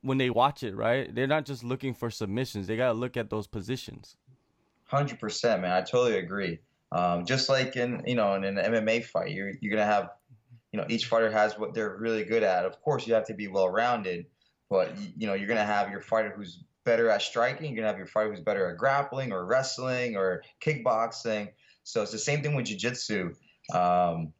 when 0.00 0.18
they 0.18 0.30
watch 0.30 0.62
it, 0.62 0.74
right? 0.74 1.14
They're 1.14 1.26
not 1.26 1.44
just 1.44 1.62
looking 1.62 1.94
for 1.94 2.10
submissions; 2.10 2.66
they 2.66 2.76
got 2.76 2.88
to 2.88 2.98
look 2.98 3.16
at 3.16 3.30
those 3.30 3.46
positions. 3.46 4.16
Hundred 4.88 5.20
percent, 5.20 5.62
man. 5.62 5.72
I 5.72 5.82
totally 5.82 6.18
agree. 6.18 6.60
Um, 6.92 7.26
just 7.26 7.50
like 7.50 7.76
in 7.76 8.02
you 8.06 8.14
know 8.14 8.34
in 8.34 8.44
an 8.44 8.56
MMA 8.56 9.04
fight, 9.04 9.32
you're 9.32 9.52
you're 9.60 9.70
gonna 9.70 9.84
have 9.84 10.10
you 10.72 10.80
know 10.80 10.86
each 10.88 11.06
fighter 11.06 11.30
has 11.30 11.58
what 11.58 11.74
they're 11.74 11.96
really 11.98 12.24
good 12.24 12.42
at. 12.42 12.64
Of 12.64 12.80
course, 12.80 13.06
you 13.06 13.12
have 13.12 13.26
to 13.26 13.34
be 13.34 13.48
well 13.48 13.68
rounded, 13.68 14.26
but 14.70 14.96
you 15.16 15.26
know 15.26 15.34
you're 15.34 15.46
gonna 15.46 15.64
have 15.64 15.90
your 15.90 16.00
fighter 16.00 16.32
who's 16.34 16.62
better 16.84 17.10
at 17.10 17.20
striking. 17.20 17.66
You're 17.66 17.76
gonna 17.76 17.88
have 17.88 17.98
your 17.98 18.06
fighter 18.06 18.30
who's 18.30 18.40
better 18.40 18.70
at 18.70 18.78
grappling 18.78 19.30
or 19.30 19.44
wrestling 19.44 20.16
or 20.16 20.42
kickboxing. 20.64 21.50
So 21.84 22.00
it's 22.00 22.12
the 22.12 22.18
same 22.18 22.42
thing 22.42 22.54
with 22.54 22.66
jiu-jitsu. 22.66 23.34
Um, 23.74 24.32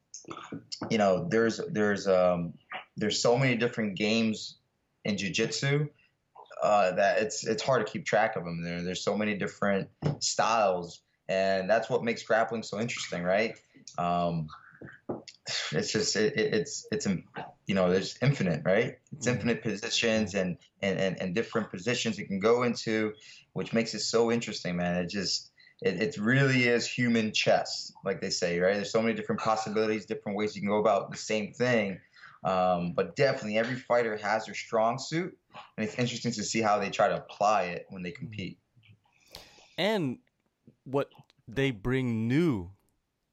you 0.90 0.96
know, 0.96 1.28
there's 1.28 1.60
there's 1.70 2.08
um, 2.08 2.54
there's 2.96 3.20
so 3.20 3.36
many 3.36 3.54
different 3.56 3.96
games 3.96 4.56
in 5.04 5.18
jiu-jitsu 5.18 5.88
uh, 6.62 6.92
that 6.92 7.22
it's 7.22 7.46
it's 7.46 7.62
hard 7.62 7.86
to 7.86 7.92
keep 7.92 8.04
track 8.04 8.36
of 8.36 8.44
them. 8.44 8.62
There, 8.62 8.82
there's 8.82 9.02
so 9.02 9.16
many 9.16 9.36
different 9.36 9.88
styles, 10.20 11.00
and 11.28 11.68
that's 11.68 11.88
what 11.88 12.04
makes 12.04 12.22
grappling 12.22 12.62
so 12.62 12.80
interesting, 12.80 13.22
right? 13.22 13.54
Um, 13.96 14.48
it's 15.72 15.92
just 15.92 16.16
it, 16.16 16.36
it's 16.36 16.86
it's 16.92 17.06
you 17.66 17.74
know 17.74 17.90
there's 17.90 18.18
infinite, 18.22 18.62
right? 18.64 18.96
It's 19.12 19.26
mm-hmm. 19.26 19.36
infinite 19.36 19.62
positions 19.62 20.34
and, 20.34 20.58
and 20.82 20.98
and 20.98 21.20
and 21.20 21.34
different 21.34 21.70
positions 21.70 22.18
you 22.18 22.26
can 22.26 22.40
go 22.40 22.62
into, 22.62 23.12
which 23.52 23.72
makes 23.72 23.94
it 23.94 24.00
so 24.00 24.30
interesting, 24.30 24.76
man. 24.76 24.96
It 24.96 25.10
just 25.10 25.50
it, 25.80 26.02
it 26.02 26.18
really 26.18 26.64
is 26.64 26.88
human 26.88 27.32
chess, 27.32 27.92
like 28.04 28.20
they 28.20 28.30
say, 28.30 28.58
right? 28.58 28.74
There's 28.74 28.92
so 28.92 29.02
many 29.02 29.14
different 29.14 29.40
possibilities, 29.40 30.06
different 30.06 30.36
ways 30.36 30.54
you 30.54 30.62
can 30.62 30.70
go 30.70 30.78
about 30.78 31.10
the 31.10 31.16
same 31.16 31.52
thing. 31.52 32.00
Um, 32.44 32.92
but 32.94 33.16
definitely, 33.16 33.58
every 33.58 33.76
fighter 33.76 34.16
has 34.16 34.46
their 34.46 34.54
strong 34.54 34.98
suit, 34.98 35.36
and 35.76 35.86
it's 35.86 35.98
interesting 35.98 36.32
to 36.32 36.42
see 36.42 36.60
how 36.60 36.78
they 36.78 36.90
try 36.90 37.08
to 37.08 37.16
apply 37.16 37.64
it 37.64 37.86
when 37.90 38.02
they 38.02 38.10
compete. 38.10 38.58
And 39.76 40.18
what 40.84 41.10
they 41.46 41.70
bring 41.70 42.26
new 42.28 42.70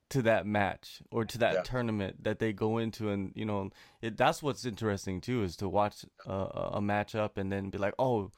to 0.10 0.22
that 0.22 0.46
match 0.46 1.01
or 1.12 1.25
to 1.25 1.38
that 1.39 1.53
yeah. 1.53 1.62
tournament 1.63 2.24
that 2.24 2.39
they 2.39 2.53
go 2.53 2.77
into 2.77 3.10
and 3.10 3.32
you 3.36 3.44
know 3.44 3.70
it, 4.01 4.15
that's 4.15 4.44
what's 4.44 4.63
interesting 4.63 5.20
too 5.20 5.44
is 5.44 5.55
to 5.55 5.67
watch 5.67 6.05
a, 6.27 6.32
a 6.34 6.82
matchup 6.82 7.38
and 7.38 7.51
then 7.51 7.70
be 7.72 7.77
like 7.79 7.96
oh 7.98 8.32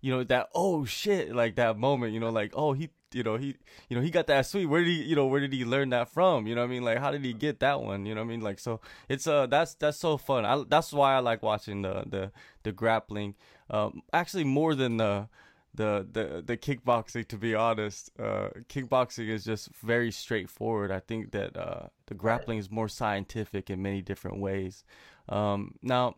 you 0.00 0.10
know 0.10 0.24
that 0.24 0.48
oh 0.54 0.84
shit 0.84 1.34
like 1.34 1.56
that 1.56 1.76
moment 1.76 2.14
you 2.14 2.20
know 2.20 2.30
like 2.30 2.52
oh 2.56 2.72
he 2.72 2.88
you 3.12 3.22
know 3.22 3.36
he 3.36 3.56
you 3.88 3.96
know 3.96 4.02
he 4.02 4.10
got 4.10 4.26
that 4.28 4.46
sweet. 4.46 4.66
Where 4.66 4.82
did 4.82 4.88
he 4.88 5.02
you 5.02 5.16
know 5.16 5.26
where 5.26 5.40
did 5.40 5.52
he 5.52 5.64
learn 5.64 5.90
that 5.90 6.08
from? 6.08 6.46
You 6.46 6.54
know 6.54 6.62
what 6.62 6.68
i 6.68 6.70
mean? 6.70 6.82
Like 6.84 6.98
how 6.98 7.10
did 7.10 7.24
he 7.24 7.32
get 7.32 7.60
that 7.60 7.80
one? 7.80 8.06
You 8.06 8.14
know 8.14 8.20
what 8.20 8.28
i 8.28 8.30
mean? 8.30 8.40
Like 8.40 8.58
so 8.58 8.80
it's 9.08 9.26
uh 9.26 9.46
that's 9.46 9.74
that's 9.74 9.98
so 9.98 10.16
fun. 10.16 10.44
I, 10.44 10.62
that's 10.68 10.92
why 10.92 11.14
i 11.14 11.18
like 11.18 11.42
watching 11.42 11.82
the 11.82 12.04
the 12.06 12.32
the 12.62 12.72
grappling 12.72 13.34
um 13.68 14.02
actually 14.12 14.44
more 14.44 14.74
than 14.74 14.96
the 14.96 15.28
the 15.74 16.06
the 16.10 16.42
the 16.44 16.56
kickboxing 16.56 17.26
to 17.28 17.36
be 17.36 17.54
honest. 17.54 18.10
Uh 18.18 18.50
kickboxing 18.68 19.28
is 19.28 19.44
just 19.44 19.68
very 19.82 20.10
straightforward. 20.12 20.90
I 20.90 21.00
think 21.00 21.32
that 21.32 21.56
uh 21.56 21.88
the 22.06 22.14
grappling 22.14 22.58
is 22.58 22.70
more 22.70 22.88
scientific 22.88 23.70
in 23.70 23.82
many 23.82 24.02
different 24.02 24.38
ways. 24.38 24.84
Um 25.28 25.74
now 25.82 26.16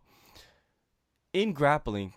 in 1.33 1.53
grappling 1.53 2.15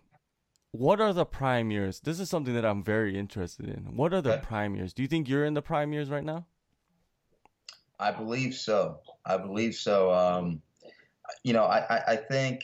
what 0.78 1.00
are 1.02 1.14
the 1.14 1.26
prime 1.26 1.72
years? 1.72 2.00
This 2.00 2.20
is 2.20 2.30
something 2.30 2.54
that 2.54 2.66
I'm 2.66 2.84
very 2.84 3.18
interested 3.18 3.68
in. 3.68 3.96
What 3.96 4.14
are 4.14 4.22
the 4.22 4.34
okay. 4.34 4.46
prime 4.46 4.76
years? 4.76 4.94
Do 4.94 5.02
you 5.02 5.08
think 5.08 5.28
you're 5.28 5.46
in 5.46 5.54
the 5.54 5.62
prime 5.62 5.94
years 5.94 6.10
right 6.10 6.24
now? 6.24 6.46
I 8.00 8.12
believe 8.12 8.54
so. 8.54 9.00
I 9.26 9.38
believe 9.38 9.76
so. 9.76 10.14
Um, 10.14 10.62
you 11.44 11.54
know, 11.54 11.64
I, 11.64 12.14
I 12.14 12.16
think 12.18 12.64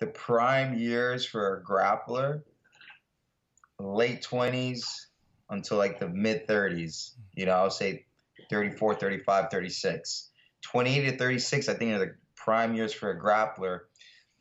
the 0.00 0.06
prime 0.06 0.78
years 0.78 1.26
for 1.26 1.56
a 1.56 1.62
grappler, 1.62 2.42
late 3.78 4.22
20s 4.22 5.06
until 5.50 5.78
like 5.78 6.00
the 6.00 6.08
mid 6.08 6.46
30s. 6.46 7.12
You 7.34 7.46
know, 7.46 7.52
I'll 7.52 7.70
say 7.70 8.06
34, 8.50 8.94
35, 8.94 9.50
36. 9.50 10.30
28 10.62 11.10
to 11.10 11.16
36, 11.18 11.68
I 11.68 11.74
think, 11.74 11.92
are 11.92 11.98
the 11.98 12.14
prime 12.34 12.74
years 12.74 12.92
for 12.92 13.10
a 13.10 13.20
grappler 13.20 13.80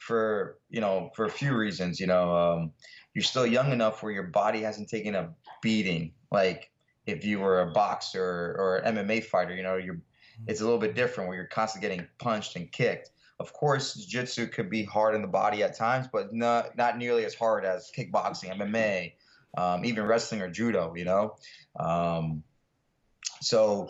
for, 0.03 0.57
you 0.69 0.81
know, 0.81 1.11
for 1.15 1.25
a 1.25 1.29
few 1.29 1.55
reasons. 1.55 1.99
You 1.99 2.07
know, 2.07 2.35
um, 2.35 2.71
you're 3.13 3.23
still 3.23 3.45
young 3.45 3.71
enough 3.71 4.03
where 4.03 4.11
your 4.11 4.23
body 4.23 4.61
hasn't 4.61 4.89
taken 4.89 5.15
a 5.15 5.33
beating. 5.61 6.11
Like 6.31 6.71
if 7.05 7.23
you 7.23 7.39
were 7.39 7.61
a 7.61 7.71
boxer 7.71 8.55
or 8.57 8.77
an 8.77 8.95
MMA 8.95 9.25
fighter, 9.25 9.55
you 9.55 9.63
know, 9.63 9.77
you're, 9.77 9.99
it's 10.47 10.61
a 10.61 10.63
little 10.63 10.79
bit 10.79 10.95
different 10.95 11.29
where 11.29 11.37
you're 11.37 11.47
constantly 11.47 11.89
getting 11.89 12.07
punched 12.19 12.55
and 12.55 12.71
kicked. 12.71 13.11
Of 13.39 13.53
course, 13.53 13.93
jiu-jitsu 13.95 14.47
could 14.47 14.69
be 14.69 14.83
hard 14.83 15.15
on 15.15 15.21
the 15.21 15.27
body 15.27 15.63
at 15.63 15.75
times, 15.75 16.07
but 16.11 16.33
not 16.33 16.77
not 16.77 16.97
nearly 16.97 17.25
as 17.25 17.33
hard 17.33 17.65
as 17.65 17.91
kickboxing, 17.95 18.55
MMA, 18.55 19.13
um, 19.57 19.83
even 19.83 20.05
wrestling 20.05 20.41
or 20.41 20.49
judo. 20.49 20.93
You 20.95 21.05
know, 21.05 21.35
um, 21.79 22.43
so 23.41 23.89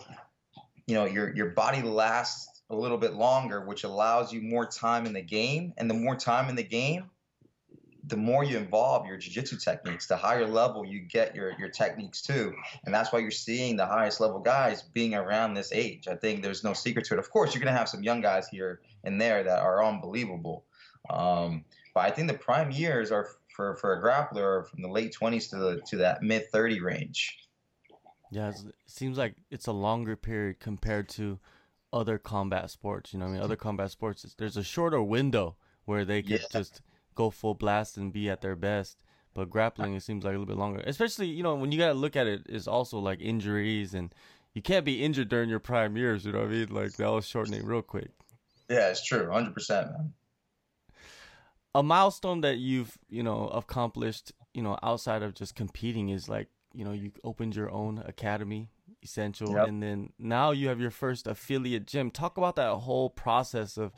you 0.88 0.96
know 0.96 1.06
your 1.06 1.36
your 1.36 1.50
body 1.50 1.82
lasts 1.82 2.53
a 2.74 2.80
little 2.80 2.98
bit 2.98 3.14
longer, 3.14 3.62
which 3.62 3.84
allows 3.84 4.34
you 4.34 4.42
more 4.42 4.66
time 4.66 5.06
in 5.06 5.14
the 5.14 5.22
game, 5.22 5.74
and 5.78 5.90
the 5.90 5.94
more 5.94 6.16
time 6.16 6.50
in 6.50 6.56
the 6.56 6.64
game, 6.64 7.10
the 8.06 8.18
more 8.18 8.44
you 8.44 8.58
involve 8.58 9.08
your 9.08 9.16
jiu-jitsu 9.16 9.58
techniques, 9.58 10.08
the 10.08 10.18
higher 10.18 10.46
level 10.46 10.86
you 10.86 11.00
get 11.00 11.34
your 11.36 11.54
your 11.58 11.70
techniques 11.70 12.22
too. 12.22 12.54
And 12.86 12.94
that's 12.94 13.14
why 13.14 13.20
you're 13.20 13.32
seeing 13.32 13.78
the 13.78 13.86
highest 13.86 14.20
level 14.20 14.40
guys 14.40 14.82
being 14.82 15.16
around 15.16 15.54
this 15.54 15.72
age. 15.72 16.08
I 16.08 16.16
think 16.16 16.44
there's 16.44 16.64
no 16.64 16.74
secret 16.74 17.06
to 17.06 17.14
it. 17.14 17.20
Of 17.20 17.30
course, 17.30 17.54
you're 17.54 17.64
gonna 17.64 17.78
have 17.78 17.88
some 17.88 18.04
young 18.04 18.20
guys 18.20 18.48
here 18.50 18.82
and 19.06 19.22
there 19.22 19.44
that 19.44 19.60
are 19.60 19.84
unbelievable. 19.84 20.66
Um, 21.10 21.64
but 21.94 22.02
I 22.02 22.12
think 22.12 22.28
the 22.28 22.38
prime 22.38 22.72
years 22.72 23.12
are 23.12 23.30
for, 23.56 23.76
for 23.78 23.94
a 23.94 24.02
grappler 24.04 24.68
from 24.68 24.82
the 24.82 24.90
late 24.90 25.16
20s 25.20 25.50
to 25.52 25.58
the 25.58 25.82
to 25.88 25.98
that 25.98 26.24
mid 26.24 26.50
30 26.52 26.82
range. 26.82 27.38
Yeah, 28.32 28.50
it 28.50 28.56
seems 28.88 29.18
like 29.18 29.36
it's 29.52 29.68
a 29.68 29.72
longer 29.72 30.16
period 30.16 30.60
compared 30.60 31.08
to 31.10 31.40
other 31.94 32.18
combat 32.18 32.70
sports. 32.72 33.14
You 33.14 33.20
know, 33.20 33.26
I 33.26 33.30
mean, 33.30 33.42
other 33.42 33.56
mm-hmm. 33.56 33.62
combat 33.62 33.92
sports, 33.92 34.26
there's 34.38 34.58
a 34.58 34.64
shorter 34.64 35.02
window 35.02 35.56
where 35.86 36.04
they 36.04 36.22
can 36.22 36.34
yeah. 36.34 36.48
just 36.52 36.82
go 37.16 37.30
full 37.30 37.54
blast 37.54 37.98
and 37.98 38.12
be 38.12 38.30
at 38.30 38.42
their 38.42 38.56
best. 38.56 38.98
But 39.34 39.50
grappling, 39.50 39.96
it 39.96 40.04
seems 40.04 40.24
like 40.24 40.36
a 40.36 40.38
little 40.38 40.46
bit 40.46 40.58
longer. 40.58 40.84
Especially, 40.86 41.28
you 41.28 41.42
know, 41.42 41.56
when 41.56 41.72
you 41.72 41.80
gotta 41.80 41.94
look 41.94 42.16
at 42.16 42.28
it, 42.28 42.44
is 42.48 42.68
also 42.68 43.00
like 43.00 43.20
injuries 43.20 43.94
and 43.94 44.14
you 44.54 44.62
can't 44.62 44.86
be 44.86 45.04
injured 45.04 45.30
during 45.30 45.50
your 45.50 45.60
prime 45.60 45.98
years. 45.98 46.26
You 46.26 46.34
know 46.34 46.40
what 46.40 46.50
I 46.50 46.52
mean? 46.52 46.68
Like 46.70 46.94
that 46.98 47.10
was 47.10 47.26
shortening 47.26 47.66
real 47.66 47.82
quick. 47.82 48.12
Yeah, 48.70 48.90
it's 48.90 49.04
true, 49.04 49.32
hundred 49.32 49.54
percent, 49.54 49.92
man. 49.92 50.14
A 51.76 51.82
milestone 51.82 52.42
that 52.42 52.58
you've, 52.58 52.98
you 53.10 53.24
know, 53.24 53.48
accomplished, 53.48 54.32
you 54.54 54.62
know, 54.62 54.78
outside 54.84 55.24
of 55.24 55.34
just 55.34 55.56
competing 55.56 56.10
is 56.10 56.30
like, 56.30 56.50
you 56.74 56.86
know, 56.86 56.92
you 56.92 57.12
opened 57.24 57.56
your 57.56 57.72
own 57.72 58.04
academy, 58.06 58.70
essential, 59.04 59.52
yep. 59.54 59.68
and 59.68 59.82
then 59.82 60.14
now 60.18 60.52
you 60.52 60.68
have 60.68 60.80
your 60.80 60.92
first 60.92 61.28
affiliate 61.28 61.86
gym. 61.86 62.12
Talk 62.12 62.38
about 62.38 62.56
that 62.56 62.74
whole 62.74 63.10
process 63.10 63.78
of 63.78 63.92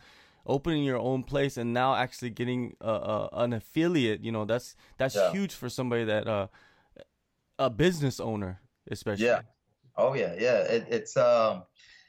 opening 0.45 0.83
your 0.83 0.97
own 0.97 1.24
place 1.24 1.57
and 1.57 1.74
now 1.74 1.95
actually 1.95 2.29
getting 2.29 2.75
uh, 2.81 2.85
uh, 2.85 3.29
an 3.33 3.53
affiliate. 3.53 4.24
You 4.24 4.31
know 4.31 4.45
that's 4.45 4.75
that's 4.97 5.15
yeah. 5.15 5.31
huge 5.31 5.53
for 5.53 5.69
somebody 5.69 6.03
that 6.05 6.27
uh 6.27 6.47
a 7.57 7.69
business 7.69 8.19
owner 8.19 8.62
especially. 8.91 9.25
Yeah. 9.25 9.41
Oh 9.97 10.13
yeah. 10.13 10.35
Yeah. 10.38 10.59
It, 10.59 10.88
it's 10.89 11.17
um 11.17 11.63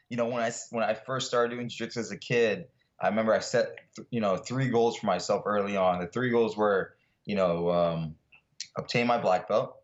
you 0.08 0.16
know 0.16 0.26
when 0.26 0.42
i 0.42 0.52
when 0.70 0.84
i 0.84 0.94
first 0.94 1.26
started 1.26 1.54
doing 1.54 1.68
jiu-jitsu 1.68 1.98
as 1.98 2.12
a 2.12 2.16
kid 2.16 2.66
i 3.00 3.08
remember 3.08 3.34
i 3.34 3.40
set 3.40 3.74
you 4.10 4.20
know 4.20 4.36
three 4.36 4.68
goals 4.68 4.96
for 4.96 5.06
myself 5.06 5.42
early 5.46 5.76
on. 5.76 6.00
The 6.00 6.06
three 6.06 6.30
goals 6.30 6.56
were 6.56 6.94
you 7.24 7.36
know 7.36 7.70
um, 7.70 8.14
obtain 8.76 9.06
my 9.06 9.18
black 9.18 9.48
belt 9.48 9.76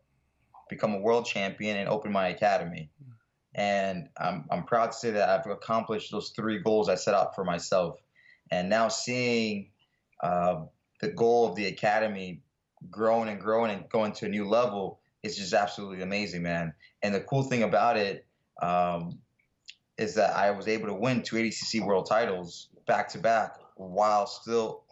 become 0.69 0.93
a 0.93 0.99
world 0.99 1.25
champion 1.25 1.77
and 1.77 1.89
open 1.89 2.11
my 2.11 2.29
academy 2.29 2.89
and 3.55 4.09
I'm, 4.17 4.45
I'm 4.49 4.63
proud 4.63 4.87
to 4.87 4.97
say 4.97 5.11
that 5.11 5.29
i've 5.29 5.49
accomplished 5.51 6.11
those 6.11 6.29
three 6.35 6.59
goals 6.59 6.89
i 6.89 6.95
set 6.95 7.13
out 7.13 7.35
for 7.35 7.43
myself 7.43 7.99
and 8.51 8.69
now 8.69 8.87
seeing 8.87 9.69
uh, 10.21 10.61
the 11.01 11.09
goal 11.09 11.49
of 11.49 11.55
the 11.55 11.65
academy 11.65 12.41
growing 12.89 13.29
and 13.29 13.39
growing 13.39 13.71
and 13.71 13.89
going 13.89 14.11
to 14.13 14.25
a 14.25 14.29
new 14.29 14.47
level 14.47 14.99
is 15.23 15.37
just 15.37 15.53
absolutely 15.53 16.01
amazing, 16.01 16.43
man. 16.43 16.73
And 17.01 17.15
the 17.15 17.21
cool 17.21 17.43
thing 17.43 17.63
about 17.63 17.97
it 17.97 18.25
um, 18.61 19.19
is 19.97 20.15
that 20.15 20.35
I 20.35 20.51
was 20.51 20.67
able 20.67 20.87
to 20.87 20.93
win 20.93 21.23
two 21.23 21.37
ADCC 21.37 21.85
world 21.85 22.07
titles 22.07 22.69
back 22.85 23.09
to 23.09 23.17
back 23.17 23.57
while 23.75 24.27
still 24.27 24.83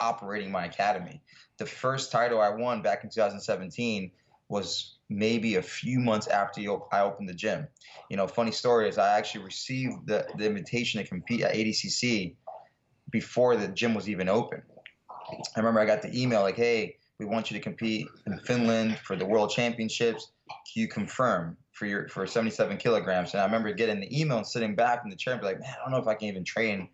operating 0.00 0.50
my 0.50 0.66
academy. 0.66 1.20
The 1.58 1.66
first 1.66 2.12
title 2.12 2.40
I 2.40 2.50
won 2.50 2.82
back 2.82 3.02
in 3.02 3.10
2017 3.10 4.12
was 4.48 4.98
maybe 5.08 5.56
a 5.56 5.62
few 5.62 5.98
months 6.00 6.26
after 6.26 6.60
I 6.92 7.00
opened 7.00 7.28
the 7.28 7.34
gym. 7.34 7.66
You 8.10 8.16
know, 8.16 8.26
funny 8.26 8.52
story 8.52 8.88
is 8.88 8.98
I 8.98 9.18
actually 9.18 9.44
received 9.44 10.06
the, 10.06 10.26
the 10.36 10.46
invitation 10.46 11.02
to 11.02 11.08
compete 11.08 11.42
at 11.42 11.54
ADCC 11.54 12.34
before 13.10 13.56
the 13.56 13.68
gym 13.68 13.94
was 13.94 14.08
even 14.08 14.28
open. 14.28 14.62
I 15.56 15.60
remember 15.60 15.80
I 15.80 15.86
got 15.86 16.02
the 16.02 16.20
email 16.20 16.40
like, 16.40 16.56
"Hey, 16.56 16.96
we 17.18 17.26
want 17.26 17.50
you 17.50 17.58
to 17.58 17.62
compete 17.62 18.06
in 18.26 18.38
Finland 18.40 18.98
for 18.98 19.16
the 19.16 19.26
World 19.26 19.50
Championships. 19.50 20.32
Can 20.48 20.82
you 20.82 20.88
confirm 20.88 21.56
for 21.72 21.86
your 21.86 22.08
for 22.08 22.26
77 22.26 22.76
kilograms?" 22.78 23.32
And 23.32 23.40
I 23.40 23.44
remember 23.44 23.72
getting 23.72 24.00
the 24.00 24.20
email 24.20 24.38
and 24.38 24.46
sitting 24.46 24.74
back 24.74 25.02
in 25.04 25.10
the 25.10 25.16
chair 25.16 25.34
and 25.34 25.40
be 25.40 25.46
like, 25.46 25.60
"Man, 25.60 25.70
I 25.70 25.82
don't 25.82 25.92
know 25.92 25.98
if 25.98 26.06
I 26.06 26.14
can 26.14 26.28
even 26.28 26.44
train 26.44 26.88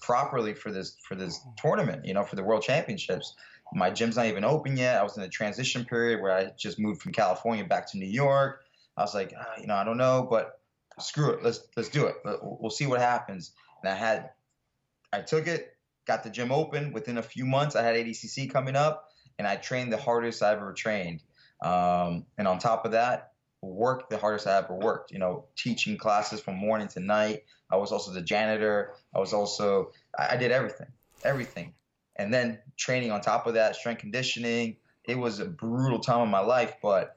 properly 0.00 0.54
for 0.54 0.72
this 0.72 0.96
for 1.06 1.14
this 1.14 1.40
tournament. 1.58 2.04
You 2.04 2.14
know, 2.14 2.24
for 2.24 2.36
the 2.36 2.44
World 2.44 2.62
Championships." 2.62 3.34
My 3.72 3.90
gym's 3.90 4.16
not 4.16 4.26
even 4.26 4.44
open 4.44 4.76
yet. 4.76 4.98
I 4.98 5.02
was 5.02 5.16
in 5.16 5.22
a 5.22 5.28
transition 5.28 5.84
period 5.84 6.20
where 6.20 6.32
I 6.32 6.50
just 6.56 6.78
moved 6.78 7.02
from 7.02 7.12
California 7.12 7.64
back 7.64 7.90
to 7.90 7.98
New 7.98 8.06
York. 8.06 8.62
I 8.96 9.02
was 9.02 9.14
like, 9.14 9.34
ah, 9.38 9.54
you 9.60 9.66
know, 9.66 9.74
I 9.74 9.84
don't 9.84 9.98
know, 9.98 10.26
but 10.28 10.60
screw 10.98 11.30
it. 11.30 11.42
Let's 11.42 11.60
let's 11.76 11.88
do 11.88 12.06
it. 12.06 12.16
We'll 12.42 12.70
see 12.70 12.86
what 12.86 13.00
happens. 13.00 13.52
And 13.82 13.92
I 13.92 13.96
had 13.96 14.30
I 15.12 15.20
took 15.20 15.46
it, 15.46 15.76
got 16.06 16.24
the 16.24 16.30
gym 16.30 16.52
open. 16.52 16.92
Within 16.92 17.18
a 17.18 17.22
few 17.22 17.44
months, 17.44 17.76
I 17.76 17.82
had 17.82 17.96
ADCC 17.96 18.50
coming 18.50 18.76
up, 18.76 19.08
and 19.38 19.46
I 19.46 19.56
trained 19.56 19.92
the 19.92 19.98
hardest 19.98 20.42
I 20.42 20.52
ever 20.52 20.72
trained. 20.72 21.22
Um, 21.62 22.26
and 22.38 22.46
on 22.46 22.58
top 22.58 22.84
of 22.84 22.92
that, 22.92 23.32
worked 23.62 24.10
the 24.10 24.18
hardest 24.18 24.46
I 24.46 24.58
ever 24.58 24.74
worked. 24.74 25.12
You 25.12 25.18
know, 25.18 25.46
teaching 25.56 25.96
classes 25.96 26.40
from 26.40 26.56
morning 26.56 26.88
to 26.88 27.00
night. 27.00 27.42
I 27.70 27.76
was 27.76 27.92
also 27.92 28.12
the 28.12 28.22
janitor. 28.22 28.94
I 29.14 29.18
was 29.18 29.32
also 29.32 29.92
I, 30.18 30.34
I 30.34 30.36
did 30.36 30.52
everything, 30.52 30.88
everything, 31.24 31.74
and 32.16 32.32
then 32.32 32.58
training 32.76 33.10
on 33.10 33.20
top 33.20 33.46
of 33.46 33.54
that, 33.54 33.76
strength 33.76 34.00
conditioning. 34.00 34.76
It 35.04 35.16
was 35.16 35.38
a 35.38 35.44
brutal 35.44 36.00
time 36.00 36.20
of 36.20 36.28
my 36.28 36.40
life, 36.40 36.74
but 36.82 37.16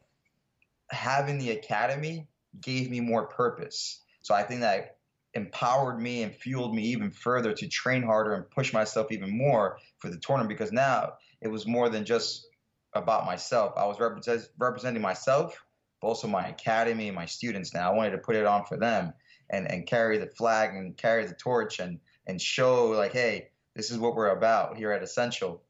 having 0.92 1.38
the 1.38 1.52
academy 1.52 2.28
gave 2.62 2.90
me 2.90 3.00
more 3.00 3.28
purpose. 3.28 4.02
So 4.22 4.34
I 4.34 4.44
think 4.44 4.62
that 4.62 4.98
empowered 5.34 6.00
me 6.02 6.24
and 6.24 6.34
fueled 6.34 6.76
me 6.76 6.84
even 6.84 7.12
further 7.12 7.54
to 7.54 7.68
train 7.68 8.04
harder 8.04 8.34
and 8.34 8.50
push 8.50 8.74
myself 8.74 9.12
even 9.12 9.36
more 9.36 9.78
for 10.00 10.10
the 10.10 10.18
tournament 10.18 10.50
because 10.50 10.72
now 10.72 11.14
it 11.42 11.48
was 11.48 11.68
more 11.68 11.90
than 11.90 12.06
just 12.06 12.48
about 12.94 13.26
myself. 13.26 13.74
I 13.78 13.86
was 13.86 14.00
represent, 14.00 14.48
representing 14.58 15.02
myself, 15.02 15.64
but 16.02 16.08
also 16.08 16.28
my 16.28 16.48
academy 16.48 17.08
and 17.08 17.16
my 17.16 17.26
students 17.26 17.74
now. 17.74 17.92
I 17.92 17.96
wanted 17.96 18.12
to 18.12 18.18
put 18.18 18.36
it 18.36 18.46
on 18.46 18.66
for 18.66 18.78
them 18.78 19.14
and, 19.50 19.72
and 19.72 19.86
carry 19.86 20.18
the 20.18 20.28
flag 20.28 20.76
and 20.76 20.98
carry 20.98 21.26
the 21.26 21.36
torch 21.36 21.80
and, 21.80 22.00
and 22.26 22.42
show 22.42 22.90
like, 22.90 23.14
hey, 23.14 23.50
this 23.76 23.92
is 23.92 23.98
what 23.98 24.16
we're 24.16 24.30
about 24.30 24.78
here 24.78 24.92
at 24.92 25.04
Essential. 25.04 25.62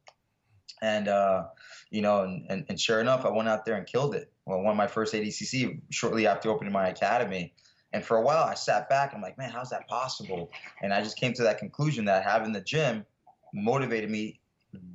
And, 0.82 1.08
uh, 1.08 1.48
you 1.90 2.02
know, 2.02 2.24
and, 2.24 2.46
and, 2.50 2.66
and 2.70 2.80
sure 2.80 3.02
enough, 3.02 3.26
I 3.26 3.30
went 3.30 3.50
out 3.50 3.66
there 3.66 3.76
and 3.76 3.86
killed 3.86 4.16
it. 4.16 4.32
Well, 4.46 4.62
won 4.62 4.78
my 4.78 4.88
first 4.88 5.14
ADCC 5.14 5.82
shortly 5.90 6.26
after 6.26 6.50
opening 6.50 6.72
my 6.72 6.88
academy. 6.88 7.54
And 7.92 8.04
for 8.04 8.18
a 8.18 8.22
while, 8.22 8.44
I 8.44 8.54
sat 8.54 8.88
back. 8.88 9.14
I'm 9.14 9.22
like, 9.22 9.38
man, 9.38 9.50
how's 9.50 9.72
that 9.72 9.88
possible? 9.88 10.52
And 10.82 10.94
I 10.94 11.02
just 11.02 11.18
came 11.18 11.34
to 11.34 11.44
that 11.44 11.58
conclusion 11.58 12.06
that 12.06 12.24
having 12.24 12.54
the 12.54 12.62
gym 12.62 13.06
motivated 13.54 14.10
me 14.10 14.40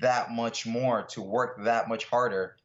that 0.01 0.31
much 0.31 0.67
more 0.67 1.03
to 1.03 1.21
work 1.21 1.65
that 1.65 1.89
much 1.89 2.05
harder 2.05 2.57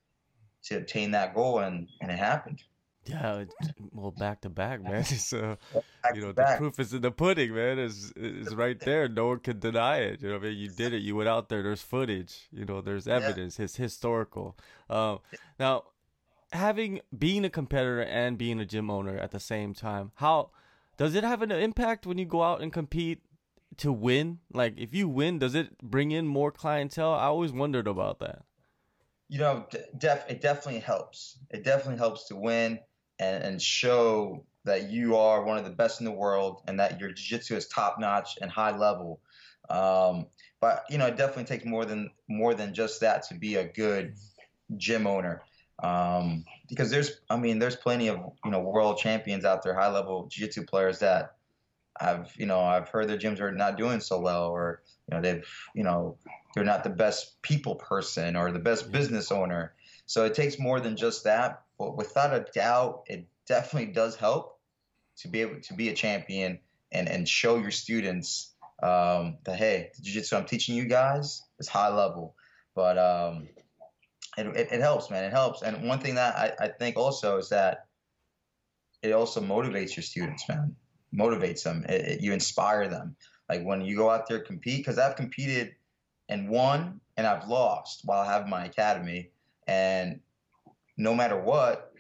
to 0.64 0.78
obtain 0.78 1.12
that 1.12 1.34
goal, 1.34 1.60
and 1.60 1.88
and 2.02 2.12
it 2.12 2.20
happened. 2.20 2.62
Yeah, 3.06 3.46
well, 3.92 4.12
back 4.12 4.42
to 4.42 4.50
back, 4.50 4.84
man. 4.84 5.04
So, 5.06 5.58
back 6.04 6.16
you 6.16 6.22
know, 6.22 6.32
the 6.32 6.56
proof 6.58 6.80
is 6.80 6.94
in 6.94 7.02
the 7.02 7.12
pudding, 7.12 7.54
man. 7.54 7.80
Is 7.80 8.12
is 8.16 8.54
right 8.56 8.80
there. 8.80 9.08
No 9.08 9.28
one 9.28 9.40
can 9.40 9.60
deny 9.60 9.98
it. 9.98 10.22
You 10.22 10.30
know, 10.30 10.36
I 10.36 10.40
mean, 10.40 10.58
you 10.58 10.70
did 10.70 10.94
it. 10.94 11.02
You 11.02 11.16
went 11.16 11.30
out 11.30 11.50
there. 11.50 11.64
There's 11.64 11.82
footage. 11.82 12.48
You 12.52 12.66
know, 12.66 12.82
there's 12.82 13.08
evidence. 13.08 13.58
Yeah. 13.58 13.66
It's 13.66 13.78
historical. 13.78 14.58
Um, 14.90 15.20
now, 15.60 15.86
having 16.52 17.02
being 17.18 17.46
a 17.46 17.50
competitor 17.50 18.02
and 18.02 18.38
being 18.38 18.60
a 18.60 18.66
gym 18.66 18.90
owner 18.90 19.18
at 19.18 19.32
the 19.32 19.40
same 19.40 19.74
time, 19.74 20.12
how 20.16 20.52
does 20.98 21.16
it 21.16 21.24
have 21.24 21.42
an 21.42 21.52
impact 21.52 22.06
when 22.06 22.18
you 22.18 22.26
go 22.26 22.44
out 22.44 22.62
and 22.62 22.72
compete 22.72 23.22
to 23.78 23.92
win? 23.92 24.40
Like 24.54 24.76
if 24.78 24.94
you 24.94 25.08
win, 25.08 25.40
does 25.40 25.56
it 25.56 25.78
bring 25.80 26.12
in 26.12 26.28
more 26.28 26.52
clientele? 26.52 27.14
I 27.14 27.26
always 27.26 27.52
wondered 27.52 27.88
about 27.88 28.20
that. 28.20 28.44
You 29.30 29.40
know, 29.40 29.68
def 29.98 30.26
it 30.30 30.42
definitely 30.42 30.82
helps. 30.82 31.38
It 31.50 31.64
definitely 31.64 31.98
helps 31.98 32.28
to 32.28 32.36
win 32.36 32.80
and, 33.20 33.44
and 33.44 33.62
show 33.62 34.44
that 34.66 34.90
you 34.90 35.16
are 35.16 35.44
one 35.44 35.58
of 35.58 35.64
the 35.64 35.72
best 35.72 36.02
in 36.02 36.06
the 36.06 36.12
world 36.12 36.62
and 36.68 36.80
that 36.80 37.00
your 37.00 37.12
jiu-jitsu 37.12 37.56
is 37.56 37.68
top 37.68 38.00
notch 38.00 38.38
and 38.42 38.52
high 38.52 38.76
level. 38.76 39.20
Um, 39.70 40.28
but 40.62 40.84
you 40.90 40.98
know, 40.98 41.08
it 41.08 41.18
definitely 41.18 41.46
takes 41.46 41.66
more 41.66 41.86
than 41.86 42.10
more 42.28 42.54
than 42.54 42.74
just 42.74 43.00
that 43.02 43.24
to 43.30 43.36
be 43.36 43.56
a 43.56 43.66
good 43.66 44.16
gym 44.78 45.08
owner. 45.08 45.42
Um, 45.82 46.44
because 46.68 46.90
there's, 46.90 47.22
I 47.30 47.38
mean, 47.38 47.58
there's 47.60 47.78
plenty 47.78 48.10
of 48.10 48.20
you 48.44 48.52
know 48.52 48.60
world 48.60 48.98
champions 48.98 49.46
out 49.46 49.64
there, 49.64 49.74
high 49.74 49.92
level 49.92 50.28
jiu-jitsu 50.28 50.66
players 50.66 51.00
that 51.00 51.36
I've 52.00 52.34
you 52.38 52.46
know 52.46 52.60
I've 52.60 52.90
heard 52.90 53.08
their 53.08 53.18
gyms 53.18 53.40
are 53.40 53.52
not 53.52 53.78
doing 53.78 54.02
so 54.02 54.20
well, 54.20 54.48
or 54.48 54.82
you 55.10 55.16
know 55.16 55.22
they've 55.22 55.48
you 55.74 55.84
know 55.84 56.18
they're 56.54 56.64
not 56.64 56.84
the 56.84 56.90
best 56.90 57.42
people 57.42 57.76
person 57.76 58.36
or 58.36 58.52
the 58.52 58.60
best 58.60 58.92
business 58.92 59.32
owner. 59.32 59.74
So 60.06 60.26
it 60.26 60.34
takes 60.34 60.60
more 60.60 60.80
than 60.80 60.98
just 60.98 61.24
that. 61.26 61.62
But 61.80 61.98
without 61.98 62.34
a 62.34 62.46
doubt, 62.54 63.04
it 63.08 63.28
definitely 63.48 63.94
does 63.94 64.16
help 64.16 64.60
to 65.20 65.30
be 65.30 65.42
able 65.42 65.62
to 65.62 65.74
be 65.74 65.90
a 65.90 65.94
champion 65.94 66.60
and 66.92 67.08
and 67.08 67.28
show 67.28 67.58
your 67.58 67.72
students 67.72 68.54
um, 68.84 69.38
that 69.46 69.58
hey, 69.58 69.92
the 69.96 70.04
jiu-jitsu 70.04 70.36
I'm 70.36 70.46
teaching 70.46 70.76
you 70.76 70.86
guys 70.86 71.42
is 71.58 71.68
high 71.68 71.94
level. 71.94 72.36
But 72.76 72.98
um, 72.98 73.50
it, 74.38 74.48
it, 74.48 74.68
it, 74.72 74.82
helps, 74.82 75.10
man. 75.10 75.24
It 75.24 75.32
helps. 75.32 75.62
And 75.62 75.88
one 75.88 76.00
thing 76.00 76.16
that 76.16 76.36
I, 76.36 76.66
I 76.66 76.68
think 76.70 76.98
also 76.98 77.38
is 77.38 77.50
that 77.50 77.88
it 79.02 79.12
also 79.12 79.42
motivates 79.42 79.96
your 79.96 80.04
students, 80.04 80.48
man. 80.48 80.76
Motivates 81.14 81.64
them. 81.64 81.86
It, 81.90 82.02
it, 82.02 82.22
you 82.22 82.32
inspire 82.34 82.88
them. 82.88 83.16
Like 83.50 83.64
when 83.64 83.82
you 83.82 83.98
go 83.98 84.10
out 84.10 84.28
there 84.28 84.40
compete, 84.40 84.78
because 84.78 84.98
I've 84.98 85.16
competed 85.16 85.76
and 86.30 86.48
won 86.50 87.02
and 87.18 87.26
I've 87.26 87.48
lost 87.48 88.02
while 88.06 88.22
I 88.22 88.32
have 88.32 88.48
my 88.48 88.66
academy. 88.66 89.32
And 89.68 90.22
no 91.00 91.16
matter 91.16 91.40
what, 91.40 91.94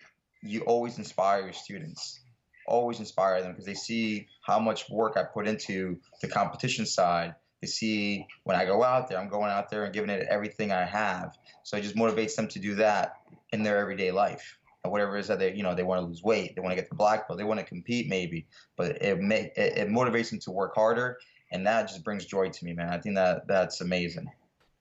you 0.43 0.61
always 0.61 0.97
inspire 0.97 1.41
your 1.41 1.53
students. 1.53 2.19
Always 2.67 2.99
inspire 2.99 3.41
them 3.41 3.53
because 3.53 3.65
they 3.65 3.73
see 3.73 4.27
how 4.45 4.59
much 4.59 4.89
work 4.89 5.13
I 5.15 5.23
put 5.23 5.47
into 5.47 5.97
the 6.21 6.27
competition 6.27 6.85
side 6.85 7.33
They 7.61 7.67
see 7.67 8.27
when 8.43 8.57
I 8.57 8.65
go 8.65 8.83
out 8.83 9.07
there, 9.07 9.17
I'm 9.17 9.29
going 9.29 9.49
out 9.49 9.69
there 9.71 9.85
and 9.85 9.93
giving 9.93 10.09
it 10.09 10.27
everything 10.29 10.71
I 10.71 10.83
have. 10.83 11.37
So 11.63 11.77
it 11.77 11.81
just 11.81 11.95
motivates 11.95 12.35
them 12.35 12.47
to 12.49 12.59
do 12.59 12.75
that 12.75 13.13
in 13.51 13.63
their 13.63 13.77
everyday 13.77 14.11
life. 14.11 14.57
And 14.83 14.91
whatever 14.91 15.15
it 15.17 15.21
is 15.21 15.27
that 15.27 15.39
they, 15.39 15.53
you 15.55 15.63
know, 15.63 15.73
they 15.73 15.83
want 15.83 16.01
to 16.01 16.05
lose 16.05 16.21
weight, 16.21 16.55
they 16.55 16.61
want 16.61 16.71
to 16.73 16.75
get 16.75 16.89
the 16.89 16.95
black 16.95 17.27
belt, 17.27 17.37
they 17.37 17.45
want 17.45 17.59
to 17.59 17.65
compete 17.65 18.07
maybe, 18.09 18.47
but 18.77 19.01
it, 19.01 19.19
may, 19.19 19.51
it, 19.55 19.77
it 19.77 19.89
motivates 19.89 20.29
them 20.29 20.39
to 20.39 20.51
work 20.51 20.73
harder, 20.75 21.17
and 21.51 21.65
that 21.65 21.87
just 21.87 22.03
brings 22.03 22.25
joy 22.25 22.49
to 22.49 22.65
me, 22.65 22.73
man. 22.73 22.89
I 22.89 22.97
think 22.97 23.15
that 23.15 23.47
that's 23.47 23.81
amazing. 23.81 24.29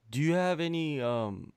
Do 0.09 0.21
you 0.21 0.33
have 0.33 0.61
any 0.61 1.01
um, 1.01 1.51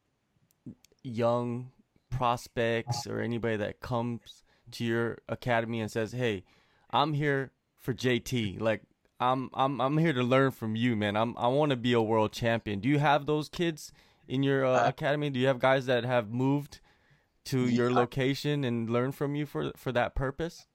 young 1.05 1.71
prospects 2.13 3.07
or 3.07 3.21
anybody 3.21 3.57
that 3.57 3.81
comes 3.81 4.43
to 4.73 4.85
your 4.85 5.19
academy 5.29 5.81
and 5.81 5.91
says, 5.91 6.13
"Hey, 6.13 6.45
I'm 6.91 7.15
here 7.15 7.53
for 7.77 7.93
JT. 7.93 8.61
Like 8.61 8.83
I'm 9.21 9.51
I'm 9.55 9.81
I'm 9.81 9.99
here 9.99 10.13
to 10.13 10.23
learn 10.23 10.51
from 10.51 10.77
you, 10.77 10.97
man. 10.97 11.17
I'm 11.17 11.37
I 11.37 11.49
want 11.49 11.71
to 11.71 11.77
be 11.77 11.93
a 11.93 12.03
world 12.03 12.33
champion. 12.33 12.81
Do 12.81 12.89
you 12.89 12.99
have 12.99 13.27
those 13.27 13.49
kids 13.49 13.93
in 14.29 14.43
your 14.43 14.65
uh, 14.65 14.85
uh, 14.85 14.89
academy? 14.89 15.31
Do 15.31 15.41
you 15.41 15.47
have 15.47 15.59
guys 15.59 15.87
that 15.87 16.05
have 16.05 16.31
moved 16.31 16.81
to 17.47 17.67
yeah. 17.67 17.77
your 17.77 17.93
location 17.93 18.65
and 18.65 18.89
learn 18.89 19.13
from 19.13 19.35
you 19.35 19.47
for 19.47 19.73
for 19.77 19.93
that 19.93 20.15
purpose? 20.15 20.67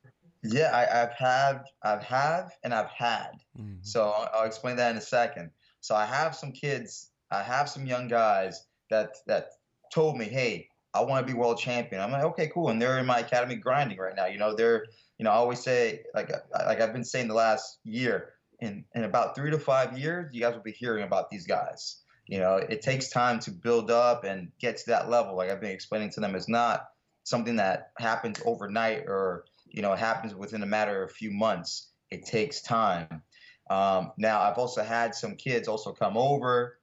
Yeah, 0.44 0.70
I, 0.74 0.98
have 0.98 1.14
had, 1.14 1.64
I've 1.84 2.04
have, 2.04 2.52
and 2.64 2.74
I've 2.74 2.92
had. 2.92 3.32
Mm-hmm. 3.60 3.80
So 3.82 4.10
I'll, 4.10 4.30
I'll 4.34 4.46
explain 4.46 4.76
that 4.78 4.92
in 4.92 4.98
a 4.98 5.02
second. 5.02 5.50
So 5.82 5.96
I 5.96 6.06
have 6.06 6.36
some 6.36 6.52
kids, 6.52 7.10
I 7.32 7.42
have 7.42 7.68
some 7.68 7.86
young 7.86 8.08
guys 8.08 8.64
that 8.90 9.16
that 9.26 9.50
told 9.94 10.18
me, 10.18 10.26
hey, 10.26 10.70
I 10.98 11.04
want 11.04 11.26
to 11.26 11.32
be 11.32 11.38
world 11.38 11.60
champion. 11.60 12.02
I'm 12.02 12.12
like, 12.12 12.24
okay, 12.24 12.50
cool, 12.54 12.70
and 12.70 12.82
they're 12.82 13.00
in 13.00 13.06
my 13.06 13.20
academy 13.20 13.56
grinding 13.56 13.98
right 13.98 14.16
now. 14.16 14.26
You 14.26 14.38
know, 14.38 14.56
they're, 14.56 14.86
you 15.18 15.24
know, 15.24 15.32
I 15.32 15.36
always 15.36 15.60
say, 15.60 16.04
like, 16.14 16.32
like 16.54 16.82
I've 16.82 16.94
been 16.94 17.04
saying 17.04 17.28
the 17.28 17.34
last 17.34 17.80
year, 17.84 18.34
in, 18.60 18.84
in 18.96 19.04
about 19.04 19.36
three 19.36 19.52
to 19.52 19.60
five 19.60 19.98
years, 19.98 20.34
you 20.34 20.42
guys 20.42 20.54
will 20.54 20.64
be 20.64 20.72
hearing 20.72 21.04
about 21.04 21.30
these 21.30 21.46
guys. 21.46 22.02
You 22.28 22.40
know, 22.40 22.58
it 22.58 22.82
takes 22.82 23.10
time 23.10 23.40
to 23.42 23.52
build 23.52 23.90
up 23.90 24.24
and 24.24 24.52
get 24.60 24.78
to 24.78 24.86
that 24.88 25.10
level. 25.10 25.38
Like 25.38 25.50
I've 25.50 25.62
been 25.62 25.72
explaining 25.72 26.10
to 26.12 26.20
them, 26.20 26.36
it's 26.36 26.50
not 26.50 26.90
something 27.24 27.56
that 27.58 27.92
happens 27.98 28.42
overnight 28.46 29.04
or, 29.08 29.46
you 29.66 29.82
know, 29.82 29.94
it 29.94 30.00
happens 30.00 30.36
within 30.36 30.64
a 30.64 30.66
matter 30.66 31.04
of 31.04 31.10
a 31.10 31.14
few 31.14 31.32
months. 31.32 31.90
It 32.10 32.26
takes 32.26 32.62
time. 32.62 33.22
Um, 33.70 34.12
now, 34.18 34.42
I've 34.42 34.58
also 34.58 34.82
had 34.82 35.14
some 35.14 35.36
kids 35.36 35.68
also 35.68 35.92
come 35.92 36.18
over, 36.18 36.80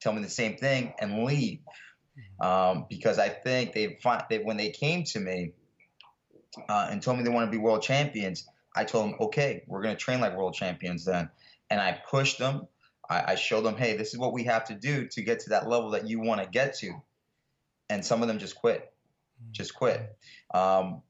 tell 0.00 0.12
me 0.12 0.22
the 0.22 0.30
same 0.30 0.56
thing, 0.56 0.94
and 0.98 1.24
leave. 1.24 1.60
Um, 2.40 2.86
because 2.88 3.18
I 3.18 3.28
think 3.28 3.72
they 3.72 3.98
find 4.02 4.22
that 4.30 4.44
when 4.44 4.56
they 4.56 4.70
came 4.70 5.04
to 5.04 5.20
me 5.20 5.52
uh, 6.68 6.88
and 6.90 7.02
told 7.02 7.18
me 7.18 7.24
they 7.24 7.30
want 7.30 7.46
to 7.46 7.50
be 7.50 7.58
world 7.58 7.82
champions, 7.82 8.46
I 8.74 8.84
told 8.84 9.10
them, 9.10 9.16
okay, 9.20 9.64
we're 9.66 9.82
going 9.82 9.96
to 9.96 10.00
train 10.00 10.20
like 10.20 10.36
world 10.36 10.54
champions 10.54 11.04
then. 11.04 11.30
And 11.70 11.80
I 11.80 11.98
pushed 12.10 12.38
them. 12.38 12.68
I, 13.08 13.32
I 13.32 13.34
showed 13.34 13.62
them, 13.62 13.76
hey, 13.76 13.96
this 13.96 14.12
is 14.12 14.18
what 14.18 14.32
we 14.32 14.44
have 14.44 14.64
to 14.66 14.74
do 14.74 15.06
to 15.08 15.22
get 15.22 15.40
to 15.40 15.50
that 15.50 15.68
level 15.68 15.90
that 15.90 16.06
you 16.08 16.20
want 16.20 16.42
to 16.42 16.46
get 16.46 16.76
to. 16.78 16.92
And 17.88 18.04
some 18.04 18.22
of 18.22 18.28
them 18.28 18.38
just 18.38 18.56
quit, 18.56 18.92
just 19.52 19.74
quit, 19.74 20.16
um, 20.52 21.02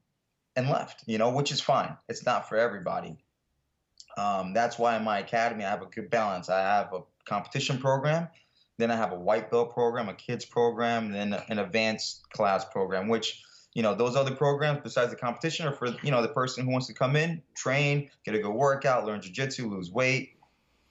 and 0.55 0.69
left, 0.69 1.03
you 1.07 1.17
know, 1.17 1.31
which 1.31 1.51
is 1.51 1.59
fine. 1.59 1.97
It's 2.07 2.25
not 2.25 2.47
for 2.47 2.57
everybody. 2.57 3.17
Um, 4.17 4.53
that's 4.53 4.79
why 4.79 4.95
in 4.95 5.03
my 5.03 5.19
academy, 5.19 5.63
I 5.63 5.69
have 5.69 5.81
a 5.81 5.87
good 5.87 6.09
balance. 6.09 6.49
I 6.49 6.59
have 6.59 6.93
a 6.93 7.01
competition 7.25 7.79
program, 7.79 8.29
then 8.77 8.91
I 8.91 8.95
have 8.95 9.11
a 9.11 9.19
white 9.19 9.49
belt 9.49 9.73
program, 9.73 10.09
a 10.09 10.13
kids 10.13 10.45
program, 10.45 11.11
then 11.11 11.33
an 11.49 11.59
advanced 11.59 12.29
class 12.31 12.65
program, 12.65 13.07
which 13.07 13.43
you 13.73 13.83
know 13.83 13.93
those 13.93 14.15
other 14.15 14.33
programs 14.33 14.79
besides 14.81 15.11
the 15.11 15.15
competition 15.15 15.67
are 15.67 15.71
for 15.71 15.89
you 16.01 16.09
know 16.09 16.23
the 16.23 16.29
person 16.29 16.65
who 16.65 16.71
wants 16.71 16.87
to 16.87 16.93
come 16.93 17.15
in 17.15 17.43
train 17.53 18.09
get 18.25 18.33
a 18.33 18.39
good 18.39 18.49
workout 18.49 19.05
learn 19.05 19.21
jiu-jitsu 19.21 19.69
lose 19.69 19.91
weight 19.91 20.37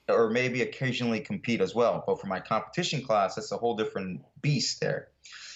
or 0.09 0.31
maybe 0.31 0.62
occasionally 0.62 1.18
compete 1.18 1.61
as 1.61 1.75
well. 1.75 2.05
But 2.07 2.20
for 2.20 2.29
my 2.29 2.38
competition 2.38 3.03
class 3.03 3.35
that's 3.35 3.51
a 3.51 3.57
whole 3.57 3.75
different 3.75 4.22
beast 4.40 4.81
there. 4.81 5.09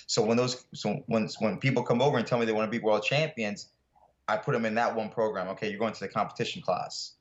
So 0.08 0.24
when 0.24 0.36
those 0.36 0.64
so 0.74 1.04
when 1.06 1.28
when 1.38 1.58
people 1.58 1.84
come 1.84 2.02
over 2.02 2.18
and 2.18 2.26
tell 2.26 2.38
me 2.38 2.46
they 2.46 2.52
want 2.52 2.70
to 2.70 2.76
be 2.76 2.82
world 2.82 3.04
champions 3.04 3.68
i 4.26 4.36
put 4.36 4.52
them 4.52 4.64
in 4.64 4.74
that 4.74 4.96
one 4.96 5.08
program. 5.08 5.48
Okay 5.48 5.70
you're 5.70 5.78
going 5.78 5.92
to 5.92 6.00
the 6.00 6.08
competition 6.08 6.62
class 6.62 7.12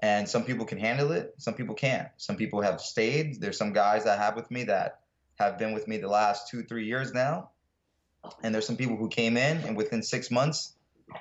and 0.00 0.28
some 0.28 0.44
people 0.44 0.66
can 0.66 0.78
handle 0.78 1.12
it 1.12 1.34
some 1.38 1.54
people 1.54 1.74
can't 1.74 2.08
some 2.16 2.36
people 2.36 2.60
have 2.60 2.80
stayed 2.80 3.40
there's 3.40 3.56
some 3.56 3.72
guys 3.72 4.06
i 4.06 4.16
have 4.16 4.36
with 4.36 4.50
me 4.50 4.64
that 4.64 5.00
have 5.38 5.58
been 5.58 5.72
with 5.72 5.88
me 5.88 5.96
the 5.96 6.08
last 6.08 6.48
two 6.48 6.62
three 6.62 6.86
years 6.86 7.12
now 7.12 7.50
and 8.42 8.54
there's 8.54 8.66
some 8.66 8.76
people 8.76 8.96
who 8.96 9.08
came 9.08 9.36
in 9.36 9.58
and 9.58 9.76
within 9.76 10.02
six 10.02 10.30
months, 10.30 10.74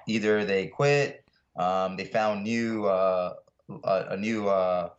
either 0.08 0.46
they 0.46 0.68
quit, 0.68 1.24
um, 1.58 1.98
they 1.98 2.06
found 2.06 2.44
new 2.44 2.86
uh, 2.86 3.34
a, 3.84 4.06
a, 4.12 4.18
new 4.18 4.48
uh, 4.48 4.90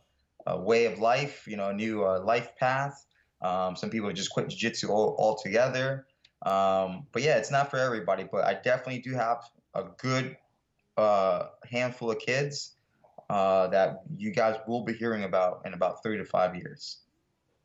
a 0.45 0.59
way 0.59 0.85
of 0.85 0.99
life, 0.99 1.47
you 1.47 1.57
know, 1.57 1.69
a 1.69 1.73
new 1.73 2.05
uh, 2.05 2.21
life 2.21 2.55
path. 2.57 3.05
Um, 3.41 3.75
some 3.75 3.89
people 3.89 4.11
just 4.13 4.31
quit 4.31 4.49
jiu-jitsu 4.49 4.89
altogether. 4.89 6.07
Um, 6.45 7.05
but 7.11 7.21
yeah, 7.21 7.37
it's 7.37 7.51
not 7.51 7.69
for 7.69 7.77
everybody. 7.77 8.25
But 8.29 8.45
I 8.45 8.55
definitely 8.55 9.01
do 9.01 9.13
have 9.13 9.43
a 9.73 9.83
good 9.97 10.37
uh, 10.97 11.47
handful 11.69 12.11
of 12.11 12.19
kids 12.19 12.75
uh, 13.29 13.67
that 13.67 14.01
you 14.15 14.31
guys 14.31 14.55
will 14.67 14.83
be 14.83 14.93
hearing 14.93 15.23
about 15.23 15.61
in 15.65 15.73
about 15.73 16.01
three 16.03 16.17
to 16.17 16.25
five 16.25 16.55
years. 16.55 16.99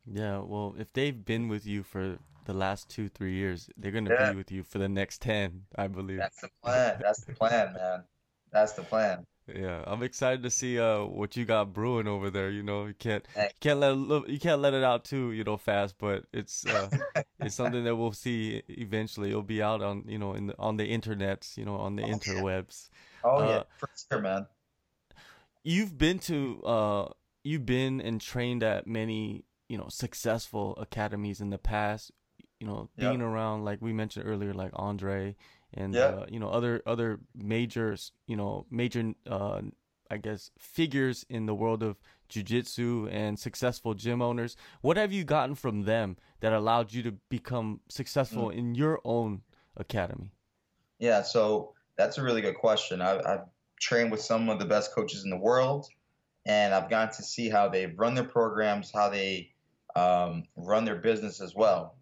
Yeah, 0.05 0.39
well, 0.39 0.75
if 0.77 0.91
they've 0.93 1.23
been 1.23 1.47
with 1.47 1.65
you 1.65 1.83
for 1.83 2.17
the 2.45 2.53
last 2.53 2.89
two 2.89 3.09
three 3.09 3.33
years. 3.33 3.69
They're 3.77 3.91
gonna 3.91 4.11
yeah. 4.11 4.31
be 4.31 4.37
with 4.37 4.51
you 4.51 4.63
for 4.63 4.77
the 4.77 4.89
next 4.89 5.21
ten, 5.21 5.63
I 5.75 5.87
believe. 5.87 6.17
That's 6.17 6.41
the 6.41 6.49
plan. 6.63 6.99
That's 7.01 7.23
the 7.23 7.33
plan, 7.33 7.73
man. 7.73 8.03
That's 8.51 8.73
the 8.73 8.83
plan. 8.83 9.25
Yeah, 9.53 9.83
I'm 9.85 10.03
excited 10.03 10.43
to 10.43 10.49
see 10.49 10.79
uh 10.79 11.03
what 11.03 11.35
you 11.35 11.45
got 11.45 11.73
brewing 11.73 12.07
over 12.07 12.29
there. 12.29 12.49
You 12.49 12.63
know, 12.63 12.85
you 12.85 12.93
can't 12.93 13.25
you 13.35 13.47
can't 13.59 13.79
let 13.79 13.93
it, 13.93 14.29
you 14.29 14.39
can't 14.39 14.61
let 14.61 14.73
it 14.73 14.83
out 14.83 15.03
too 15.03 15.31
you 15.31 15.43
know 15.43 15.57
fast, 15.57 15.95
but 15.97 16.25
it's 16.31 16.65
uh, 16.65 16.89
it's 17.39 17.55
something 17.55 17.83
that 17.83 17.95
we'll 17.95 18.13
see 18.13 18.61
eventually. 18.69 19.29
It'll 19.29 19.41
be 19.41 19.61
out 19.61 19.81
on 19.81 20.03
you 20.07 20.17
know 20.17 20.33
in 20.33 20.47
the, 20.47 20.57
on 20.57 20.77
the 20.77 20.89
internets, 20.89 21.57
you 21.57 21.65
know, 21.65 21.75
on 21.75 21.95
the 21.95 22.03
oh, 22.03 22.07
interwebs. 22.07 22.89
Yeah. 22.91 23.29
Oh 23.29 23.37
uh, 23.37 23.47
yeah, 23.47 23.63
for 23.77 23.89
sure, 24.09 24.21
man. 24.21 24.47
You've 25.63 25.97
been 25.97 26.19
to 26.19 26.61
uh 26.63 27.09
you've 27.43 27.65
been 27.65 28.01
and 28.01 28.19
trained 28.21 28.63
at 28.63 28.87
many 28.87 29.45
you 29.69 29.77
know 29.77 29.87
successful 29.89 30.75
academies 30.77 31.41
in 31.41 31.49
the 31.49 31.57
past 31.57 32.11
you 32.63 32.69
know, 32.69 32.89
being 32.97 33.19
around 33.19 33.65
like 33.65 33.81
we 33.81 33.91
mentioned 33.91 34.25
earlier, 34.25 34.53
like 34.53 34.71
Andre 34.75 35.35
and 35.73 35.93
uh, 35.97 36.25
you 36.29 36.39
know 36.39 36.47
other 36.47 36.81
other 36.85 37.19
major 37.35 37.97
you 38.25 38.37
know 38.37 38.65
major 38.71 39.13
uh, 39.29 39.59
I 40.09 40.15
guess 40.15 40.49
figures 40.57 41.25
in 41.27 41.45
the 41.45 41.53
world 41.53 41.83
of 41.83 41.97
jiu-jitsu 42.29 43.09
and 43.11 43.37
successful 43.37 43.95
gym 43.95 44.21
owners. 44.21 44.55
What 44.79 44.95
have 44.95 45.11
you 45.11 45.25
gotten 45.25 45.55
from 45.55 45.83
them 45.83 46.15
that 46.39 46.53
allowed 46.53 46.93
you 46.93 47.03
to 47.03 47.11
become 47.27 47.81
successful 47.89 48.47
mm. 48.47 48.55
in 48.55 48.75
your 48.75 49.01
own 49.03 49.41
academy? 49.75 50.31
Yeah, 50.99 51.21
so 51.21 51.73
that's 51.97 52.17
a 52.17 52.23
really 52.23 52.39
good 52.39 52.55
question. 52.55 53.01
I've, 53.01 53.25
I've 53.25 53.41
trained 53.83 54.11
with 54.11 54.21
some 54.21 54.49
of 54.49 54.59
the 54.59 54.65
best 54.65 54.93
coaches 54.93 55.23
in 55.23 55.29
the 55.29 55.37
world, 55.37 55.87
and 56.45 56.73
I've 56.73 56.89
gotten 56.89 57.13
to 57.15 57.23
see 57.23 57.49
how 57.49 57.69
they 57.69 57.87
run 57.87 58.15
their 58.15 58.23
programs, 58.23 58.91
how 58.91 59.09
they 59.09 59.51
um, 59.95 60.43
run 60.55 60.85
their 60.85 60.95
business 60.95 61.41
as 61.41 61.53
well 61.55 61.95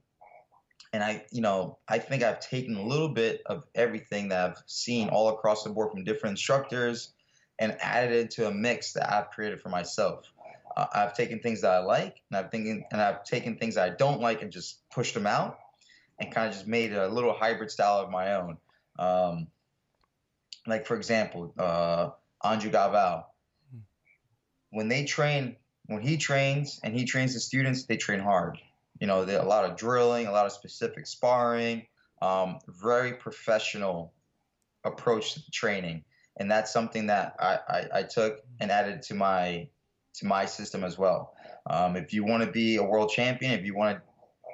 and 0.93 1.03
I, 1.03 1.25
you 1.31 1.41
know, 1.41 1.77
I 1.87 1.99
think 1.99 2.23
I've 2.23 2.39
taken 2.39 2.75
a 2.75 2.83
little 2.83 3.09
bit 3.09 3.41
of 3.45 3.65
everything 3.75 4.29
that 4.29 4.49
I've 4.51 4.63
seen 4.65 5.09
all 5.09 5.29
across 5.29 5.63
the 5.63 5.69
board 5.69 5.91
from 5.91 6.03
different 6.03 6.33
instructors 6.33 7.13
and 7.59 7.77
added 7.79 8.11
it 8.11 8.31
to 8.31 8.47
a 8.47 8.51
mix 8.51 8.93
that 8.93 9.11
I've 9.11 9.29
created 9.29 9.61
for 9.61 9.69
myself. 9.69 10.25
Uh, 10.75 10.87
I've 10.93 11.13
taken 11.13 11.39
things 11.39 11.61
that 11.61 11.71
I 11.71 11.79
like, 11.79 12.21
and 12.29 12.37
I've 12.37 12.51
thinking, 12.51 12.83
and 12.91 13.01
I've 13.01 13.23
taken 13.23 13.57
things 13.57 13.77
I 13.77 13.89
don't 13.89 14.19
like 14.19 14.41
and 14.41 14.51
just 14.51 14.89
pushed 14.89 15.13
them 15.13 15.27
out. 15.27 15.59
and 16.19 16.31
kind 16.31 16.47
of 16.47 16.53
just 16.53 16.67
made 16.67 16.93
a 16.93 17.07
little 17.07 17.33
hybrid 17.33 17.71
style 17.71 17.99
of 17.99 18.11
my 18.11 18.35
own. 18.35 18.57
Um, 18.99 19.47
like 20.67 20.85
for 20.85 20.95
example, 20.95 21.53
uh, 21.57 22.09
Andre 22.41 22.71
Galvão. 22.71 23.23
When 24.71 24.87
they 24.87 25.05
train, 25.05 25.57
when 25.87 26.01
he 26.01 26.17
trains 26.17 26.79
and 26.83 26.95
he 26.95 27.05
trains 27.05 27.33
the 27.33 27.39
students, 27.39 27.85
they 27.85 27.97
train 27.97 28.19
hard. 28.19 28.57
You 28.99 29.07
know, 29.07 29.23
a 29.23 29.43
lot 29.43 29.65
of 29.65 29.75
drilling, 29.75 30.27
a 30.27 30.31
lot 30.31 30.45
of 30.45 30.51
specific 30.51 31.07
sparring, 31.07 31.87
um, 32.21 32.59
very 32.67 33.13
professional 33.13 34.13
approach 34.83 35.33
to 35.33 35.51
training, 35.51 36.03
and 36.37 36.49
that's 36.49 36.71
something 36.71 37.07
that 37.07 37.35
I, 37.39 37.59
I, 37.67 37.99
I 37.99 38.03
took 38.03 38.39
and 38.59 38.71
added 38.71 39.01
to 39.03 39.15
my 39.15 39.67
to 40.15 40.25
my 40.25 40.45
system 40.45 40.83
as 40.83 40.97
well. 40.97 41.33
Um, 41.69 41.95
if 41.95 42.13
you 42.13 42.23
want 42.23 42.43
to 42.43 42.51
be 42.51 42.77
a 42.77 42.83
world 42.83 43.09
champion, 43.09 43.51
if 43.53 43.65
you 43.65 43.75
want 43.75 43.97
to, 43.97 44.03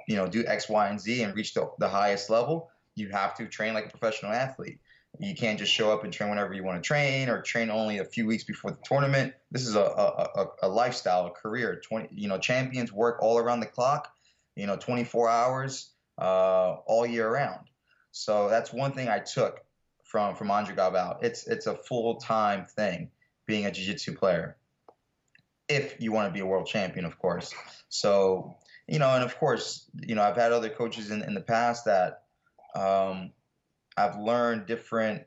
you 0.08 0.16
know, 0.16 0.28
do 0.28 0.46
X, 0.46 0.70
Y, 0.70 0.88
and 0.88 1.00
Z 1.00 1.24
and 1.24 1.36
reach 1.36 1.54
the, 1.54 1.70
the 1.80 1.90
highest 1.90 2.30
level, 2.30 2.70
you 2.96 3.10
have 3.10 3.36
to 3.36 3.48
train 3.48 3.74
like 3.74 3.88
a 3.88 3.90
professional 3.90 4.32
athlete. 4.32 4.80
You 5.20 5.36
can't 5.36 5.58
just 5.58 5.74
show 5.74 5.92
up 5.92 6.04
and 6.04 6.14
train 6.14 6.30
whenever 6.30 6.54
you 6.54 6.64
want 6.64 6.82
to 6.82 6.88
train, 6.88 7.30
or 7.30 7.42
train 7.42 7.70
only 7.72 7.98
a 7.98 8.06
few 8.06 8.28
weeks 8.28 8.44
before 8.44 8.72
the 8.72 8.78
tournament. 8.84 9.34
This 9.52 9.66
is 9.66 9.76
a, 9.76 9.82
a, 9.82 10.46
a, 10.64 10.70
lifestyle, 10.70 11.26
a 11.26 11.32
career. 11.32 11.82
Twenty, 11.88 12.10
you 12.12 12.28
know, 12.28 12.38
champions 12.38 12.94
work 12.94 13.18
all 13.22 13.38
around 13.40 13.62
the 13.62 13.66
clock. 13.66 14.12
You 14.56 14.68
know, 14.68 14.76
24 14.76 15.30
hours 15.30 15.92
uh, 16.20 16.78
all 16.86 17.06
year 17.06 17.32
round. 17.32 17.68
So 18.12 18.50
that's 18.50 18.74
one 18.74 18.92
thing 18.92 19.08
I 19.08 19.20
took 19.20 19.62
from 20.04 20.36
from 20.36 20.52
Andre. 20.52 20.76
It's 21.22 21.48
it's 21.48 21.68
a 21.68 21.76
full 21.76 22.18
time 22.18 22.66
thing 22.66 23.10
being 23.48 23.66
a 23.66 23.72
jiu-jitsu 23.72 24.16
player 24.16 24.58
if 25.68 25.96
you 26.00 26.12
want 26.12 26.28
to 26.28 26.34
be 26.34 26.40
a 26.40 26.46
world 26.46 26.68
champion, 26.68 27.06
of 27.06 27.18
course. 27.20 27.54
So, 27.90 28.58
you 28.88 29.00
know, 29.00 29.10
and 29.10 29.24
of 29.24 29.38
course, 29.38 29.90
you 30.02 30.16
know, 30.16 30.24
I've 30.24 30.36
had 30.36 30.52
other 30.52 30.70
coaches 30.70 31.12
in, 31.12 31.22
in 31.24 31.34
the 31.34 31.42
past 31.42 31.86
that 31.86 32.24
um, 32.76 33.32
I've 33.98 34.18
learned 34.18 34.68
different 34.68 35.24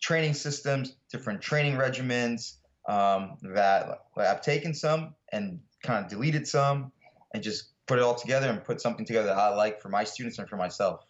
training 0.00 0.34
systems, 0.34 0.96
different 1.10 1.40
training 1.40 1.74
regimens 1.74 2.54
um, 2.88 3.36
that 3.54 4.00
like, 4.16 4.26
I've 4.26 4.42
taken 4.42 4.74
some 4.74 5.14
and 5.32 5.60
kind 5.82 6.04
of 6.04 6.10
deleted 6.10 6.46
some 6.46 6.92
and 7.32 7.42
just 7.42 7.70
put 7.86 7.98
it 7.98 8.02
all 8.02 8.14
together 8.14 8.48
and 8.48 8.62
put 8.62 8.80
something 8.80 9.06
together 9.06 9.28
that 9.28 9.38
I 9.38 9.54
like 9.54 9.80
for 9.80 9.88
my 9.88 10.04
students 10.04 10.38
and 10.38 10.48
for 10.48 10.56
myself. 10.56 11.04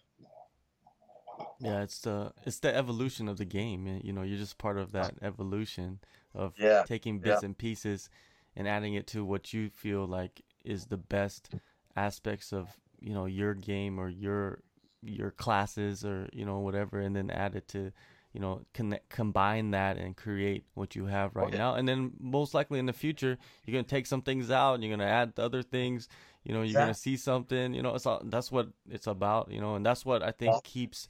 Yeah, 1.59 1.83
it's 1.83 2.01
the 2.01 2.33
it's 2.47 2.59
the 2.59 2.75
evolution 2.75 3.29
of 3.29 3.37
the 3.37 3.45
game. 3.45 4.01
You 4.03 4.13
know, 4.13 4.23
you're 4.23 4.39
just 4.39 4.59
part 4.59 4.79
of 4.79 4.93
that 4.93 5.15
evolution 5.23 6.01
of 6.35 6.55
yeah, 6.59 6.85
taking 6.87 7.19
bits 7.19 7.43
yeah. 7.43 7.47
and 7.47 7.59
pieces 7.59 8.09
and 8.57 8.67
adding 8.67 8.95
it 8.95 9.07
to 9.09 9.25
what 9.25 9.53
you 9.53 9.69
feel 9.69 10.07
like 10.07 10.43
is 10.65 10.87
the 10.87 10.97
best 10.97 11.55
aspects 11.97 12.53
of 12.53 12.79
you 12.99 13.13
know 13.13 13.27
your 13.27 13.55
game 13.55 13.99
or 13.99 14.09
your 14.09 14.61
your 15.03 15.31
classes 15.31 16.05
or 16.05 16.29
you 16.33 16.45
know 16.45 16.59
whatever 16.59 17.01
and 17.01 17.15
then 17.17 17.31
add 17.31 17.55
it 17.55 17.67
to 17.69 17.91
you 18.33 18.41
know 18.41 18.61
connect, 18.75 19.09
combine 19.09 19.71
that 19.71 19.97
and 19.97 20.17
create 20.17 20.65
what 20.75 20.95
you 20.95 21.07
have 21.07 21.35
right 21.35 21.49
Okay. 21.49 21.57
now 21.59 21.75
and 21.75 21.89
then 21.89 22.13
most 22.21 22.53
likely 22.55 22.79
in 22.79 22.87
the 22.87 22.93
future 22.93 23.39
you're 23.65 23.73
going 23.73 23.85
to 23.85 23.91
take 23.91 24.07
some 24.07 24.23
things 24.23 24.51
out 24.51 24.75
and 24.75 24.83
you're 24.85 24.91
going 24.97 25.07
to 25.07 25.13
add 25.13 25.33
other 25.39 25.63
things 25.63 26.07
you 26.45 26.53
know 26.55 26.63
you're 26.63 26.81
going 26.83 26.93
to 26.95 27.01
see 27.01 27.17
something 27.17 27.73
you 27.75 27.83
know 27.83 27.95
it's 27.95 28.07
all, 28.07 28.21
that's 28.25 28.53
what 28.53 28.69
it's 28.91 29.07
about 29.07 29.51
you 29.51 29.61
know 29.61 29.75
and 29.75 29.85
that's 29.87 30.05
what 30.05 30.23
i 30.23 30.31
think 30.31 30.53
Well- 30.53 30.61
keeps 30.65 31.09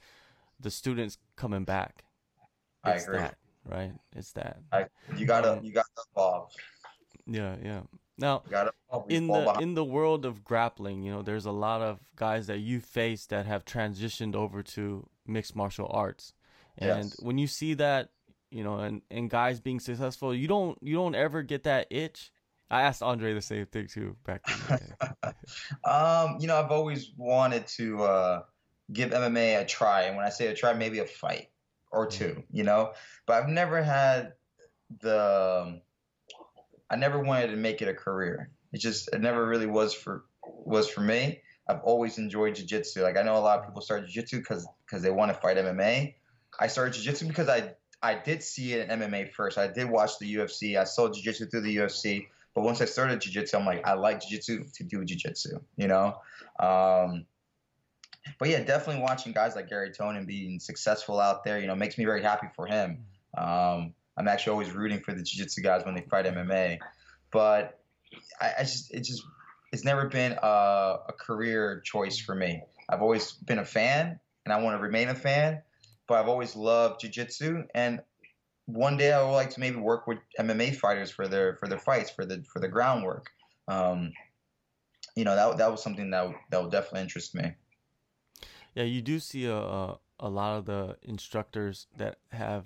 the 0.59 0.71
students 0.71 1.17
coming 1.35 1.63
back 1.63 2.05
I 2.83 2.93
It's 2.93 3.03
agree. 3.05 3.19
that, 3.19 3.35
right 3.65 3.91
it's 4.15 4.31
that 4.33 4.57
I, 4.71 4.85
you 5.17 5.25
gotta 5.25 5.53
Um, 5.57 5.63
you 5.63 5.71
gotta 5.73 5.89
evolve. 6.15 6.51
yeah 7.27 7.55
yeah 7.63 7.81
now 8.21 8.43
You 8.45 8.51
gotta 8.51 8.71
evolve. 8.89 9.11
You 9.11 9.17
in 9.17 9.27
the 9.27 9.33
behind. 9.41 9.61
in 9.61 9.73
the 9.73 9.83
world 9.83 10.25
of 10.25 10.43
grappling, 10.43 11.03
you 11.03 11.11
know, 11.11 11.21
there's 11.21 11.45
a 11.45 11.51
lot 11.51 11.81
of 11.81 11.99
guys 12.15 12.47
that 12.47 12.59
you 12.59 12.79
face 12.79 13.25
that 13.27 13.45
have 13.45 13.65
transitioned 13.65 14.35
over 14.35 14.63
to 14.63 15.07
mixed 15.25 15.55
martial 15.55 15.89
arts. 15.91 16.33
And 16.77 17.05
Yes. 17.05 17.19
when 17.21 17.37
you 17.37 17.47
see 17.47 17.73
that, 17.75 18.09
you 18.49 18.63
know, 18.63 18.77
and, 18.79 19.01
and 19.11 19.29
guys 19.29 19.59
being 19.59 19.79
successful, 19.79 20.33
you 20.33 20.47
don't 20.47 20.77
you 20.81 20.95
don't 20.95 21.15
ever 21.15 21.41
get 21.43 21.63
that 21.63 21.87
itch. 21.89 22.31
I 22.69 22.83
asked 22.83 23.03
Andre 23.03 23.33
the 23.33 23.41
same 23.41 23.65
thing 23.65 23.87
too 23.87 24.15
back 24.25 24.41
in. 24.47 25.33
Um, 25.83 26.37
you 26.39 26.47
know, 26.47 26.55
I've 26.61 26.71
always 26.71 27.11
wanted 27.17 27.67
to 27.77 28.03
uh, 28.03 28.43
give 28.93 29.11
MMA 29.11 29.61
a 29.61 29.65
try, 29.65 30.03
and 30.03 30.15
when 30.15 30.25
I 30.25 30.29
say 30.29 30.47
a 30.47 30.55
try, 30.55 30.73
maybe 30.73 30.99
a 30.99 31.05
fight 31.05 31.49
or 31.91 32.07
two. 32.07 32.43
You 32.51 32.63
know, 32.63 32.93
but 33.25 33.41
I've 33.41 33.49
never 33.49 33.81
had 33.83 34.33
the. 35.01 35.81
I 36.91 36.97
never 36.97 37.19
wanted 37.19 37.47
to 37.47 37.55
make 37.55 37.81
it 37.81 37.87
a 37.87 37.93
career. 37.93 38.51
It 38.73 38.79
just 38.79 39.09
it 39.13 39.21
never 39.21 39.47
really 39.47 39.65
was 39.65 39.93
for 39.93 40.25
was 40.43 40.89
for 40.89 41.01
me. 41.01 41.41
I've 41.67 41.81
always 41.83 42.17
enjoyed 42.17 42.55
jiu-jitsu. 42.55 43.01
Like 43.01 43.17
I 43.17 43.21
know 43.21 43.37
a 43.37 43.39
lot 43.39 43.59
of 43.59 43.65
people 43.65 43.81
start 43.81 44.05
jiu-jitsu 44.05 44.39
because 44.39 44.67
because 44.85 45.01
they 45.01 45.09
want 45.09 45.33
to 45.33 45.39
fight 45.39 45.57
MMA. 45.57 46.15
I 46.59 46.67
started 46.67 46.93
jiu-jitsu 46.93 47.27
because 47.27 47.47
I 47.47 47.73
I 48.03 48.15
did 48.15 48.43
see 48.43 48.73
it 48.73 48.89
in 48.89 48.99
MMA 48.99 49.31
first. 49.31 49.57
I 49.57 49.67
did 49.67 49.89
watch 49.89 50.19
the 50.19 50.35
UFC. 50.35 50.77
I 50.77 50.83
saw 50.83 51.09
jiu-jitsu 51.09 51.47
through 51.47 51.61
the 51.61 51.77
UFC. 51.77 52.27
But 52.53 52.63
once 52.63 52.81
I 52.81 52.85
started 52.85 53.21
jiu-jitsu, 53.21 53.57
I'm 53.57 53.65
like, 53.65 53.87
I 53.87 53.93
like 53.93 54.21
jiu-jitsu 54.21 54.65
to 54.73 54.83
do 54.83 55.05
jiu-jitsu, 55.05 55.61
you 55.77 55.87
know? 55.87 56.17
Um, 56.59 57.25
but 58.39 58.49
yeah, 58.49 58.61
definitely 58.63 59.01
watching 59.01 59.31
guys 59.31 59.55
like 59.55 59.69
Gary 59.69 59.91
Tonon 59.91 60.27
being 60.27 60.59
successful 60.59 61.19
out 61.19 61.45
there, 61.45 61.59
you 61.59 61.67
know, 61.67 61.75
makes 61.75 61.97
me 61.97 62.03
very 62.03 62.21
happy 62.21 62.47
for 62.55 62.67
him. 62.67 63.05
Um, 63.37 63.93
I'm 64.21 64.27
actually 64.27 64.51
always 64.51 64.71
rooting 64.71 64.99
for 64.99 65.13
the 65.13 65.23
jiu-jitsu 65.23 65.63
guys 65.63 65.83
when 65.83 65.95
they 65.95 66.01
fight 66.01 66.25
MMA. 66.25 66.77
But 67.31 67.79
I, 68.39 68.51
I 68.59 68.61
just, 68.61 68.93
it 68.93 69.03
just, 69.03 69.23
it's 69.73 69.83
never 69.83 70.07
been 70.07 70.33
a, 70.33 70.45
a 71.09 71.13
career 71.19 71.81
choice 71.83 72.19
for 72.19 72.35
me. 72.35 72.61
I've 72.87 73.01
always 73.01 73.31
been 73.31 73.57
a 73.57 73.65
fan, 73.65 74.19
and 74.45 74.53
I 74.53 74.61
want 74.61 74.77
to 74.77 74.81
remain 74.83 75.09
a 75.09 75.15
fan. 75.15 75.63
But 76.07 76.19
I've 76.19 76.27
always 76.27 76.55
loved 76.55 77.01
jiu-jitsu, 77.01 77.63
and 77.73 78.01
one 78.65 78.95
day 78.95 79.11
I 79.11 79.23
would 79.23 79.31
like 79.31 79.49
to 79.51 79.59
maybe 79.59 79.77
work 79.77 80.05
with 80.05 80.19
MMA 80.39 80.75
fighters 80.75 81.09
for 81.09 81.27
their 81.27 81.55
for 81.55 81.67
their 81.67 81.79
fights 81.79 82.11
for 82.11 82.23
the 82.23 82.43
for 82.43 82.59
the 82.59 82.67
groundwork. 82.67 83.31
Um, 83.67 84.11
you 85.15 85.23
know 85.23 85.35
that 85.35 85.57
that 85.57 85.71
was 85.71 85.81
something 85.81 86.11
that 86.11 86.31
that 86.51 86.61
would 86.61 86.71
definitely 86.71 87.01
interest 87.01 87.33
me. 87.33 87.53
Yeah, 88.75 88.83
you 88.83 89.01
do 89.01 89.19
see 89.19 89.45
a 89.45 89.95
a 90.19 90.29
lot 90.29 90.57
of 90.57 90.65
the 90.65 90.97
instructors 91.01 91.87
that 91.97 92.17
have 92.31 92.65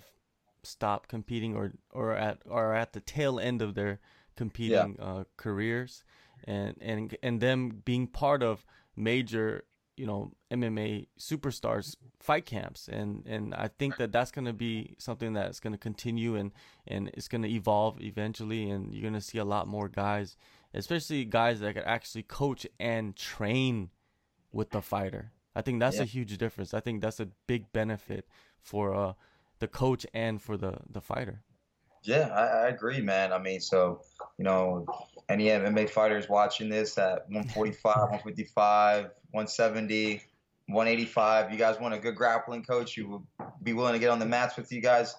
stopped 0.66 1.10
competing 1.10 1.56
or 1.56 1.74
or 1.92 2.14
at 2.14 2.40
or 2.46 2.74
at 2.74 2.94
the 2.94 3.00
tail 3.00 3.40
end 3.40 3.62
of 3.62 3.76
their 3.76 4.00
competing 4.36 4.98
uh, 5.00 5.24
careers, 5.38 6.04
and 6.44 6.76
and 6.82 7.18
and 7.24 7.40
them 7.42 7.82
being 7.86 8.08
part 8.08 8.44
of 8.44 8.66
major 8.96 9.64
you 9.98 10.06
know 10.06 10.32
MMA 10.52 11.08
superstars 11.20 11.96
fight 12.20 12.46
camps, 12.46 12.88
and 12.88 13.26
and 13.26 13.54
I 13.56 13.70
think 13.70 13.98
that 13.98 14.12
that's 14.12 14.32
going 14.32 14.46
to 14.46 14.54
be 14.54 14.96
something 14.98 15.34
that's 15.34 15.60
going 15.60 15.74
to 15.74 15.80
continue 15.80 16.36
and 16.36 16.52
and 16.88 17.10
it's 17.14 17.28
going 17.28 17.44
to 17.44 17.50
evolve 17.50 18.02
eventually, 18.02 18.70
and 18.70 18.94
you're 18.94 19.02
going 19.04 19.14
to 19.14 19.22
see 19.22 19.38
a 19.38 19.46
lot 19.46 19.68
more 19.68 19.88
guys, 19.88 20.36
especially 20.74 21.24
guys 21.26 21.60
that 21.62 21.76
can 21.76 21.84
actually 21.84 22.24
coach 22.24 22.68
and 22.80 23.16
train 23.16 23.90
with 24.52 24.72
the 24.72 24.82
fighter. 24.82 25.32
I 25.58 25.62
think 25.62 25.80
that's 25.80 25.96
Yeah. 25.98 26.04
a 26.04 26.06
huge 26.06 26.38
difference. 26.38 26.74
I 26.74 26.82
think 26.82 27.02
that's 27.02 27.22
a 27.22 27.30
big 27.48 27.72
benefit 27.72 28.28
for 28.60 28.94
uh, 28.94 29.14
the 29.60 29.68
coach 29.68 30.06
and 30.14 30.42
for 30.42 30.58
the, 30.58 30.78
the 30.90 31.02
fighter. 31.02 31.42
Yeah, 32.04 32.30
I, 32.34 32.66
I 32.66 32.68
agree, 32.68 33.02
man. 33.02 33.34
I 33.34 33.40
mean, 33.40 33.60
so 33.60 34.02
you 34.38 34.44
know, 34.44 34.86
any 35.30 35.46
MMA 35.46 35.90
fighters 35.90 36.30
watching 36.30 36.70
this 36.70 36.98
at 36.98 37.28
145, 37.30 37.96
155, 37.96 39.04
170, 39.32 40.22
185, 40.68 41.52
you 41.52 41.58
guys 41.58 41.80
want 41.80 41.94
a 41.94 42.00
good 42.00 42.16
grappling 42.16 42.64
coach? 42.64 42.96
You 42.98 43.08
will 43.08 43.28
be 43.64 43.74
willing 43.74 43.94
to 43.94 44.00
get 44.00 44.10
on 44.10 44.20
the 44.20 44.26
mats 44.26 44.56
with 44.56 44.72
you 44.72 44.82
guys? 44.82 45.16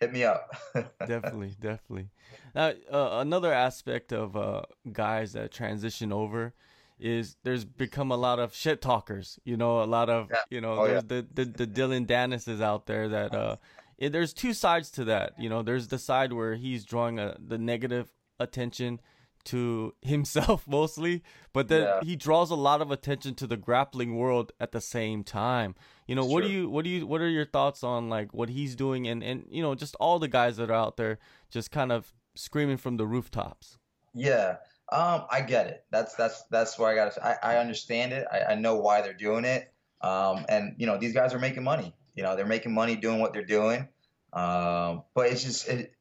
Hit 0.00 0.12
me 0.12 0.24
up. 0.24 0.50
definitely, 1.06 1.54
definitely. 1.60 2.08
Now, 2.54 2.72
uh, 2.90 3.18
another 3.20 3.52
aspect 3.52 4.12
of 4.12 4.36
uh, 4.36 4.62
guys 4.92 5.32
that 5.32 5.52
transition 5.52 6.12
over 6.12 6.54
is 6.98 7.36
there's 7.42 7.64
become 7.64 8.10
a 8.10 8.16
lot 8.16 8.38
of 8.38 8.54
shit 8.54 8.80
talkers. 8.80 9.38
You 9.44 9.56
know, 9.56 9.82
a 9.82 9.84
lot 9.86 10.08
of 10.08 10.28
Yeah. 10.30 10.38
you 10.50 10.60
know, 10.60 10.72
Oh, 10.80 10.86
there's 10.86 11.04
the, 11.04 11.26
the 11.32 11.44
the 11.44 11.66
Dillon 11.66 12.04
Danises 12.06 12.60
out 12.60 12.86
there 12.86 13.08
that 13.08 13.34
uh, 13.34 13.56
it, 13.98 14.10
there's 14.12 14.32
two 14.32 14.52
sides 14.52 14.90
to 14.92 15.04
that. 15.04 15.32
You 15.38 15.48
know, 15.48 15.62
there's 15.62 15.88
the 15.88 15.98
side 15.98 16.32
where 16.32 16.54
he's 16.54 16.84
drawing 16.84 17.18
a, 17.18 17.36
the 17.38 17.58
negative 17.58 18.12
attention 18.40 19.00
to 19.44 19.94
himself 20.02 20.66
mostly, 20.66 21.22
but 21.52 21.68
then 21.68 21.82
Yeah. 21.82 22.00
he 22.02 22.16
draws 22.16 22.50
a 22.50 22.54
lot 22.54 22.80
of 22.80 22.90
attention 22.90 23.34
to 23.36 23.46
the 23.46 23.56
grappling 23.58 24.16
world 24.16 24.52
at 24.58 24.72
the 24.72 24.80
same 24.80 25.22
time. 25.24 25.74
You 26.06 26.14
know, 26.14 26.24
what 26.24 26.42
do 26.44 26.48
you 26.50 26.68
what 26.70 26.84
do 26.84 26.90
you 26.90 27.06
what 27.06 27.20
are 27.20 27.28
your 27.28 27.44
thoughts 27.46 27.82
on 27.82 28.08
like 28.08 28.32
what 28.32 28.48
he's 28.50 28.74
doing 28.76 29.06
and 29.08 29.22
and 29.22 29.46
you 29.50 29.62
know 29.62 29.74
just 29.74 29.94
all 30.00 30.18
the 30.18 30.28
guys 30.28 30.56
that 30.58 30.70
are 30.70 30.74
out 30.74 30.96
there 30.96 31.18
just 31.50 31.70
kind 31.70 31.90
of 31.92 32.12
screaming 32.34 32.76
from 32.76 32.96
the 32.98 33.06
rooftops. 33.06 33.78
Yeah, 34.14 34.56
um, 34.92 35.24
I 35.30 35.40
get 35.40 35.66
it. 35.66 35.84
That's 35.90 36.14
that's 36.14 36.42
that's 36.50 36.78
where 36.78 36.90
I 36.90 36.94
got 36.94 37.14
to. 37.14 37.26
I, 37.26 37.54
I 37.54 37.58
understand 37.58 38.12
it. 38.12 38.26
I, 38.30 38.52
I 38.52 38.54
know 38.54 38.76
why 38.76 39.02
they're 39.02 39.14
doing 39.14 39.44
it. 39.44 39.72
Um, 40.00 40.44
and 40.48 40.74
you 40.78 40.86
know 40.86 40.98
these 40.98 41.14
guys 41.14 41.34
are 41.34 41.38
making 41.38 41.64
money. 41.64 41.94
You 42.14 42.22
know 42.22 42.36
they're 42.36 42.46
making 42.46 42.74
money 42.74 42.96
doing 42.96 43.18
what 43.18 43.32
they're 43.32 43.44
doing. 43.44 43.88
Um, 44.32 45.04
but 45.14 45.30
it's 45.30 45.42
just 45.42 45.68
it, 45.68 45.94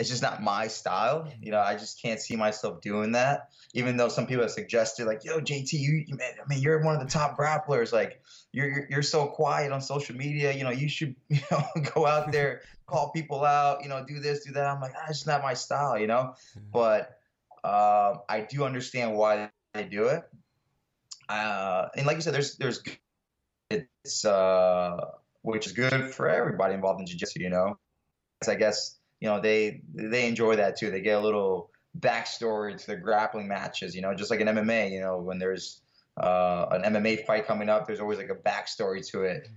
it's 0.00 0.08
just 0.08 0.22
not 0.22 0.42
my 0.42 0.68
style. 0.68 1.30
You 1.42 1.50
know, 1.50 1.60
I 1.60 1.76
just 1.76 2.00
can't 2.00 2.18
see 2.18 2.34
myself 2.34 2.80
doing 2.80 3.12
that. 3.12 3.50
Even 3.74 3.98
though 3.98 4.08
some 4.08 4.26
people 4.26 4.42
have 4.42 4.50
suggested, 4.50 5.06
like, 5.06 5.24
"Yo, 5.24 5.40
JT, 5.40 5.74
you, 5.74 6.04
you 6.06 6.16
man, 6.16 6.32
I 6.42 6.48
mean, 6.48 6.62
you're 6.62 6.82
one 6.82 6.94
of 6.94 7.02
the 7.02 7.12
top 7.12 7.38
grapplers. 7.38 7.92
Like, 7.92 8.22
you're, 8.52 8.68
you're 8.68 8.86
you're 8.88 9.02
so 9.02 9.26
quiet 9.26 9.70
on 9.70 9.82
social 9.82 10.16
media. 10.16 10.52
You 10.52 10.64
know, 10.64 10.70
you 10.70 10.88
should, 10.88 11.14
you 11.28 11.40
know, 11.50 11.62
go 11.94 12.06
out 12.06 12.32
there, 12.32 12.62
call 12.86 13.10
people 13.10 13.44
out. 13.44 13.82
You 13.82 13.90
know, 13.90 14.02
do 14.02 14.20
this, 14.20 14.44
do 14.46 14.52
that." 14.52 14.66
I'm 14.66 14.80
like, 14.80 14.92
ah, 14.96 15.06
"It's 15.10 15.26
not 15.26 15.42
my 15.42 15.52
style." 15.52 15.98
You 15.98 16.06
know, 16.06 16.34
mm-hmm. 16.56 16.70
but 16.72 17.19
um, 17.64 18.20
I 18.28 18.46
do 18.48 18.64
understand 18.64 19.16
why 19.16 19.50
they 19.74 19.84
do 19.84 20.06
it. 20.06 20.22
Uh, 21.28 21.88
and 21.96 22.06
like 22.06 22.16
you 22.16 22.22
said, 22.22 22.34
there's 22.34 22.56
there's 22.56 22.82
it's 23.70 24.24
uh, 24.24 24.96
which 25.42 25.66
is 25.66 25.72
good 25.72 26.12
for 26.12 26.28
everybody 26.28 26.74
involved 26.74 27.00
in 27.00 27.06
jiu-jitsu. 27.06 27.40
You 27.40 27.50
know, 27.50 27.78
I 28.48 28.54
guess 28.56 28.96
you 29.20 29.28
know 29.28 29.40
they 29.40 29.82
they 29.94 30.26
enjoy 30.26 30.56
that 30.56 30.76
too. 30.76 30.90
They 30.90 31.00
get 31.00 31.18
a 31.18 31.20
little 31.20 31.70
backstory 31.98 32.76
to 32.76 32.86
the 32.86 32.96
grappling 32.96 33.48
matches. 33.48 33.94
You 33.94 34.02
know, 34.02 34.14
just 34.14 34.30
like 34.30 34.40
an 34.40 34.48
MMA. 34.48 34.90
You 34.90 35.00
know, 35.00 35.18
when 35.18 35.38
there's 35.38 35.82
uh, 36.16 36.66
an 36.70 36.94
MMA 36.94 37.24
fight 37.26 37.46
coming 37.46 37.68
up, 37.68 37.86
there's 37.86 38.00
always 38.00 38.18
like 38.18 38.30
a 38.30 38.34
backstory 38.34 39.06
to 39.10 39.22
it. 39.22 39.48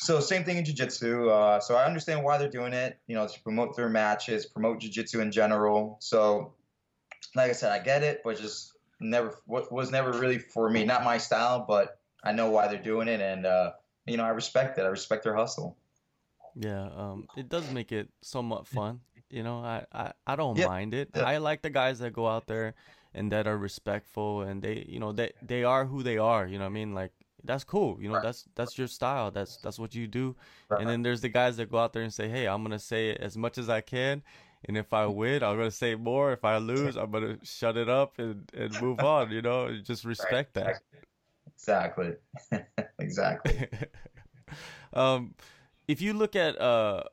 So 0.00 0.20
same 0.20 0.44
thing 0.44 0.58
in 0.58 0.64
jiu-jitsu. 0.64 1.28
Uh, 1.28 1.60
so 1.60 1.74
I 1.74 1.84
understand 1.84 2.22
why 2.22 2.38
they're 2.38 2.50
doing 2.50 2.72
it. 2.72 2.98
You 3.06 3.16
know, 3.16 3.26
to 3.26 3.42
promote 3.42 3.76
their 3.76 3.88
matches, 3.88 4.46
promote 4.46 4.80
jiu-jitsu 4.80 5.20
in 5.20 5.32
general. 5.32 5.98
So, 6.00 6.54
like 7.34 7.50
I 7.50 7.52
said, 7.52 7.72
I 7.72 7.82
get 7.82 8.02
it, 8.02 8.22
but 8.24 8.38
just 8.38 8.72
never 9.00 9.34
was 9.46 9.90
never 9.90 10.12
really 10.12 10.38
for 10.38 10.68
me. 10.68 10.84
Not 10.84 11.04
my 11.04 11.18
style, 11.18 11.64
but 11.66 12.00
I 12.24 12.32
know 12.32 12.50
why 12.50 12.68
they're 12.68 12.82
doing 12.82 13.08
it, 13.08 13.20
and 13.20 13.46
uh, 13.46 13.72
you 14.06 14.16
know, 14.16 14.24
I 14.24 14.30
respect 14.30 14.78
it. 14.78 14.82
I 14.82 14.88
respect 14.88 15.24
their 15.24 15.36
hustle. 15.36 15.76
Yeah, 16.54 16.88
um, 16.96 17.28
it 17.36 17.48
does 17.48 17.70
make 17.70 17.92
it 17.92 18.08
somewhat 18.22 18.66
fun. 18.66 19.00
You 19.30 19.42
know, 19.42 19.58
I, 19.58 19.84
I, 19.92 20.12
I 20.26 20.36
don't 20.36 20.56
yeah. 20.56 20.66
mind 20.66 20.94
it. 20.94 21.10
Yeah. 21.14 21.24
I 21.24 21.36
like 21.38 21.62
the 21.62 21.70
guys 21.70 21.98
that 21.98 22.12
go 22.12 22.26
out 22.26 22.46
there 22.46 22.74
and 23.14 23.30
that 23.32 23.46
are 23.46 23.58
respectful 23.58 24.42
and 24.42 24.62
they, 24.62 24.86
you 24.88 24.98
know, 24.98 25.12
they 25.12 25.32
they 25.42 25.64
are 25.64 25.84
who 25.84 26.02
they 26.02 26.18
are. 26.18 26.46
You 26.46 26.58
know 26.58 26.64
what 26.64 26.70
I 26.70 26.74
mean? 26.74 26.94
Like 26.94 27.12
that's 27.44 27.64
cool. 27.64 27.98
You 28.00 28.08
know, 28.08 28.14
right. 28.14 28.22
that's 28.22 28.46
that's 28.54 28.78
your 28.78 28.88
style. 28.88 29.30
That's 29.30 29.58
that's 29.58 29.78
what 29.78 29.94
you 29.94 30.06
do. 30.06 30.34
Right. 30.68 30.80
And 30.80 30.88
then 30.88 31.02
there's 31.02 31.20
the 31.20 31.28
guys 31.28 31.56
that 31.58 31.70
go 31.70 31.78
out 31.78 31.92
there 31.92 32.02
and 32.02 32.12
say, 32.12 32.28
"Hey, 32.28 32.48
I'm 32.48 32.62
gonna 32.62 32.78
say 32.78 33.10
it 33.10 33.20
as 33.20 33.36
much 33.36 33.58
as 33.58 33.68
I 33.68 33.80
can." 33.80 34.22
And 34.64 34.76
if 34.76 34.92
I 34.92 35.06
win, 35.06 35.42
I'm 35.42 35.56
gonna 35.56 35.70
say 35.70 35.94
more. 35.94 36.32
If 36.32 36.44
I 36.44 36.58
lose, 36.58 36.96
I'm 36.96 37.10
gonna 37.10 37.38
shut 37.42 37.76
it 37.76 37.88
up 37.88 38.18
and, 38.18 38.50
and 38.54 38.80
move 38.82 39.00
on. 39.00 39.30
You 39.30 39.42
know, 39.42 39.76
just 39.82 40.04
respect 40.04 40.56
right. 40.56 40.64
that. 40.64 40.82
Exactly. 41.54 42.14
exactly. 42.98 43.68
um, 44.92 45.34
if 45.86 46.00
you 46.00 46.12
look 46.12 46.36
at 46.36 46.60
uh, 46.60 47.04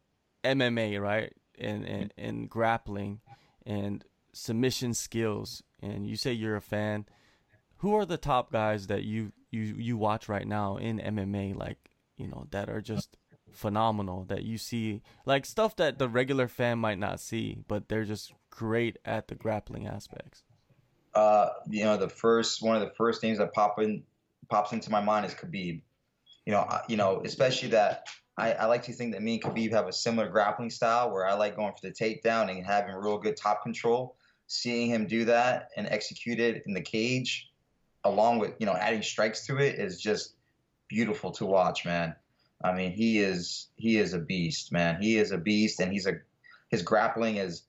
MMA, 0.44 1.02
right, 1.02 1.34
and, 1.60 1.86
and 1.86 2.14
and 2.18 2.50
grappling 2.50 3.22
and 3.66 4.04
submission 4.34 4.94
skills, 4.94 5.64
and 5.82 6.08
you 6.08 6.16
say 6.16 6.34
you're 6.34 6.56
a 6.56 6.62
fan, 6.62 7.06
who 7.78 7.96
are 7.96 8.06
the 8.06 8.18
top 8.18 8.52
guys 8.52 8.88
that 8.88 9.04
you 9.04 9.32
you 9.52 9.76
you 9.78 9.98
watch 9.98 10.28
right 10.28 10.48
now 10.48 10.78
in 10.78 11.00
MMA, 11.00 11.56
like 11.56 11.78
you 12.18 12.28
know 12.28 12.48
that 12.52 12.70
are 12.70 12.82
just 12.82 13.18
phenomenal 13.56 14.26
that 14.26 14.44
you 14.44 14.58
see 14.58 15.02
like 15.26 15.46
stuff 15.46 15.76
that 15.76 15.98
the 15.98 16.10
regular 16.10 16.48
fan 16.48 16.78
might 16.78 17.00
not 17.00 17.20
see 17.20 17.58
but 17.68 17.88
they're 17.90 18.06
just 18.06 18.34
great 18.50 18.98
at 19.06 19.28
the 19.28 19.36
grappling 19.36 19.88
aspects 19.88 20.44
uh 21.14 21.50
you 21.70 21.84
know 21.84 21.98
the 21.98 22.10
first 22.10 22.62
one 22.62 22.76
of 22.76 22.82
the 22.82 22.94
first 22.96 23.24
names 23.24 23.38
that 23.38 23.54
pop 23.54 23.80
in 23.80 24.04
pops 24.50 24.74
into 24.74 24.92
my 24.92 25.02
mind 25.02 25.26
is 25.26 25.34
khabib 25.34 25.82
you 26.46 26.52
know 26.54 26.68
you 26.88 26.98
know 26.98 27.22
especially 27.24 27.70
that 27.70 28.06
I, 28.38 28.52
I, 28.54 28.66
like 28.66 28.84
to 28.84 28.94
think 28.94 29.14
that 29.14 29.22
me 29.22 29.36
and 29.36 29.44
Khabib 29.44 29.72
have 29.72 29.88
a 29.88 29.94
similar 29.94 30.28
grappling 30.28 30.70
style 30.70 31.12
where 31.12 31.26
I 31.26 31.34
like 31.34 31.56
going 31.56 31.74
for 31.74 31.88
the 31.88 31.94
takedown 31.94 32.50
and 32.50 32.66
having 32.66 32.94
real 32.94 33.18
good 33.18 33.38
top 33.38 33.64
control. 33.64 34.18
Seeing 34.48 34.90
him 34.90 35.08
do 35.08 35.26
that 35.26 35.70
and 35.78 35.88
execute 35.88 36.40
it 36.40 36.64
in 36.68 36.74
the 36.74 36.82
cage, 36.82 37.50
along 38.04 38.40
with 38.40 38.54
you 38.60 38.66
know 38.66 38.74
adding 38.74 39.02
strikes 39.02 39.46
to 39.48 39.58
it, 39.58 39.80
is 39.80 40.00
just 40.00 40.36
beautiful 40.88 41.32
to 41.32 41.46
watch, 41.46 41.86
man. 41.86 42.16
I 42.64 42.74
mean, 42.74 42.92
he 42.92 43.20
is 43.20 43.68
he 43.76 43.98
is 43.98 44.14
a 44.14 44.20
beast, 44.20 44.72
man. 44.72 45.02
He 45.02 45.18
is 45.18 45.32
a 45.32 45.38
beast, 45.38 45.80
and 45.80 45.92
he's 45.92 46.08
a 46.08 46.14
his 46.70 46.82
grappling 46.82 47.38
is 47.38 47.64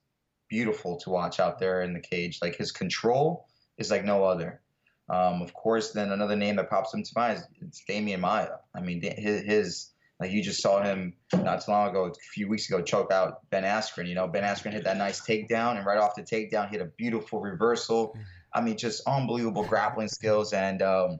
beautiful 0.49 0.97
to 0.97 1.09
watch 1.09 1.39
out 1.39 1.59
there 1.59 1.81
in 1.81 1.93
the 1.93 1.99
cage. 1.99 2.39
Like 2.41 2.55
his 2.55 2.71
control 2.71 3.47
is 3.77 3.91
like 3.91 4.05
no 4.05 4.23
other. 4.23 4.61
Um, 5.09 5.41
of 5.41 5.53
course, 5.53 5.91
then 5.91 6.11
another 6.11 6.35
name 6.35 6.57
that 6.57 6.69
pops 6.69 6.93
into 6.93 7.11
mind 7.15 7.43
is 7.61 7.81
Demian 7.89 8.19
Maia. 8.19 8.57
I 8.75 8.81
mean, 8.81 9.01
his, 9.01 9.41
his 9.43 9.89
like 10.19 10.31
you 10.31 10.41
just 10.41 10.61
saw 10.61 10.81
him 10.81 11.13
not 11.33 11.63
too 11.63 11.71
long 11.71 11.89
ago, 11.89 12.05
a 12.05 12.13
few 12.33 12.47
weeks 12.47 12.67
ago, 12.67 12.81
choke 12.81 13.11
out 13.11 13.49
Ben 13.49 13.63
Askren. 13.63 14.07
You 14.07 14.15
know, 14.15 14.27
Ben 14.27 14.43
Askren 14.43 14.73
hit 14.73 14.83
that 14.85 14.97
nice 14.97 15.21
takedown, 15.21 15.77
and 15.77 15.85
right 15.85 15.99
off 15.99 16.15
the 16.15 16.23
takedown, 16.23 16.69
hit 16.69 16.81
a 16.81 16.85
beautiful 16.85 17.39
reversal. 17.39 18.17
I 18.53 18.61
mean, 18.61 18.77
just 18.77 19.03
unbelievable 19.07 19.63
grappling 19.63 20.07
skills, 20.07 20.53
and 20.53 20.81
um, 20.81 21.19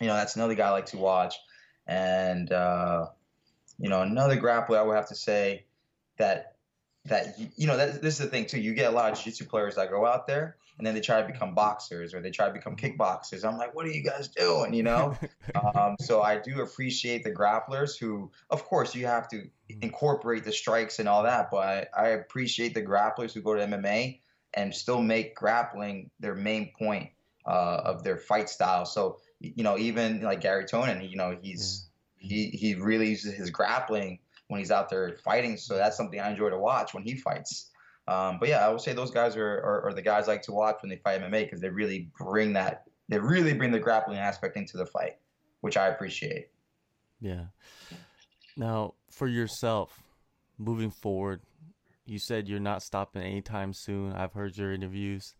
you 0.00 0.08
know 0.08 0.14
that's 0.14 0.36
another 0.36 0.54
guy 0.54 0.68
I 0.68 0.70
like 0.70 0.86
to 0.86 0.98
watch. 0.98 1.36
And 1.90 2.52
uh, 2.52 3.06
you 3.78 3.88
know, 3.88 4.02
another 4.02 4.36
grappler 4.36 4.78
I 4.78 4.82
would 4.82 4.94
have 4.94 5.08
to 5.08 5.16
say 5.16 5.64
that 6.18 6.54
that 7.06 7.34
you 7.56 7.66
know 7.66 7.76
that, 7.76 8.00
this 8.00 8.14
is 8.14 8.20
the 8.20 8.30
thing 8.30 8.46
too. 8.46 8.60
You 8.60 8.74
get 8.74 8.92
a 8.92 8.94
lot 8.94 9.10
of 9.10 9.18
jiu-jitsu 9.18 9.46
players 9.46 9.74
that 9.74 9.90
go 9.90 10.06
out 10.06 10.28
there 10.28 10.56
and 10.78 10.86
then 10.86 10.94
they 10.94 11.00
try 11.00 11.20
to 11.20 11.26
become 11.26 11.54
boxers 11.54 12.14
or 12.14 12.20
they 12.20 12.30
try 12.30 12.46
to 12.46 12.52
become 12.52 12.76
kickboxers. 12.76 13.44
I'm 13.44 13.58
like, 13.58 13.74
what 13.74 13.86
are 13.86 13.90
you 13.90 14.04
guys 14.04 14.28
doing? 14.28 14.72
You 14.72 14.84
know. 14.84 15.16
um, 15.74 15.96
so 15.98 16.22
I 16.22 16.38
do 16.38 16.62
appreciate 16.62 17.24
the 17.24 17.32
grapplers 17.32 17.98
who, 17.98 18.30
of 18.50 18.64
course, 18.64 18.94
you 18.94 19.06
have 19.06 19.28
to 19.30 19.36
mm-hmm. 19.38 19.82
incorporate 19.82 20.44
the 20.44 20.52
strikes 20.52 21.00
and 21.00 21.08
all 21.08 21.24
that, 21.24 21.50
but 21.50 21.58
I, 21.58 21.86
I 21.96 22.08
appreciate 22.10 22.74
the 22.74 22.82
grapplers 22.82 23.32
who 23.32 23.40
go 23.40 23.54
to 23.54 23.62
MMA 23.62 24.20
and 24.54 24.74
still 24.74 25.02
make 25.02 25.34
grappling 25.34 26.10
their 26.20 26.34
main 26.34 26.72
point 26.78 27.10
uh, 27.46 27.82
of 27.84 28.04
their 28.04 28.16
fight 28.16 28.48
style. 28.48 28.84
So 28.86 29.18
you 29.40 29.64
know, 29.64 29.78
even 29.78 30.20
like 30.20 30.40
Gary 30.40 30.64
Tonon, 30.64 31.08
you 31.08 31.16
know, 31.16 31.36
he's 31.40 31.88
yeah. 32.20 32.28
he 32.28 32.46
he 32.50 32.74
really 32.74 33.08
uses 33.08 33.34
his 33.34 33.50
grappling 33.50 34.18
when 34.48 34.60
he's 34.60 34.70
out 34.70 34.88
there 34.88 35.16
fighting. 35.24 35.56
So 35.56 35.76
that's 35.76 35.96
something 35.96 36.20
I 36.20 36.30
enjoy 36.30 36.50
to 36.50 36.58
watch 36.58 36.92
when 36.92 37.02
he 37.02 37.16
fights. 37.16 37.70
Um, 38.08 38.38
but 38.40 38.48
yeah, 38.48 38.66
I 38.66 38.68
would 38.68 38.80
say 38.80 38.92
those 38.92 39.12
guys 39.12 39.36
are, 39.36 39.58
are, 39.58 39.86
are 39.86 39.94
the 39.94 40.02
guys 40.02 40.28
I 40.28 40.32
like 40.32 40.42
to 40.42 40.52
watch 40.52 40.78
when 40.82 40.90
they 40.90 40.96
fight 40.96 41.20
MMA 41.20 41.44
because 41.44 41.60
they 41.60 41.68
really 41.68 42.10
bring 42.18 42.52
that 42.54 42.84
they 43.08 43.18
really 43.18 43.52
bring 43.52 43.72
the 43.72 43.78
grappling 43.78 44.18
aspect 44.18 44.56
into 44.56 44.76
the 44.76 44.86
fight, 44.86 45.16
which 45.60 45.76
I 45.76 45.88
appreciate. 45.88 46.48
Yeah. 47.20 47.46
Now, 48.56 48.94
for 49.10 49.26
yourself, 49.26 50.02
moving 50.58 50.90
forward, 50.90 51.40
you 52.04 52.18
said 52.18 52.48
you're 52.48 52.60
not 52.60 52.82
stopping 52.82 53.22
anytime 53.22 53.72
soon. 53.72 54.12
I've 54.12 54.32
heard 54.32 54.56
your 54.56 54.72
interviews. 54.72 55.34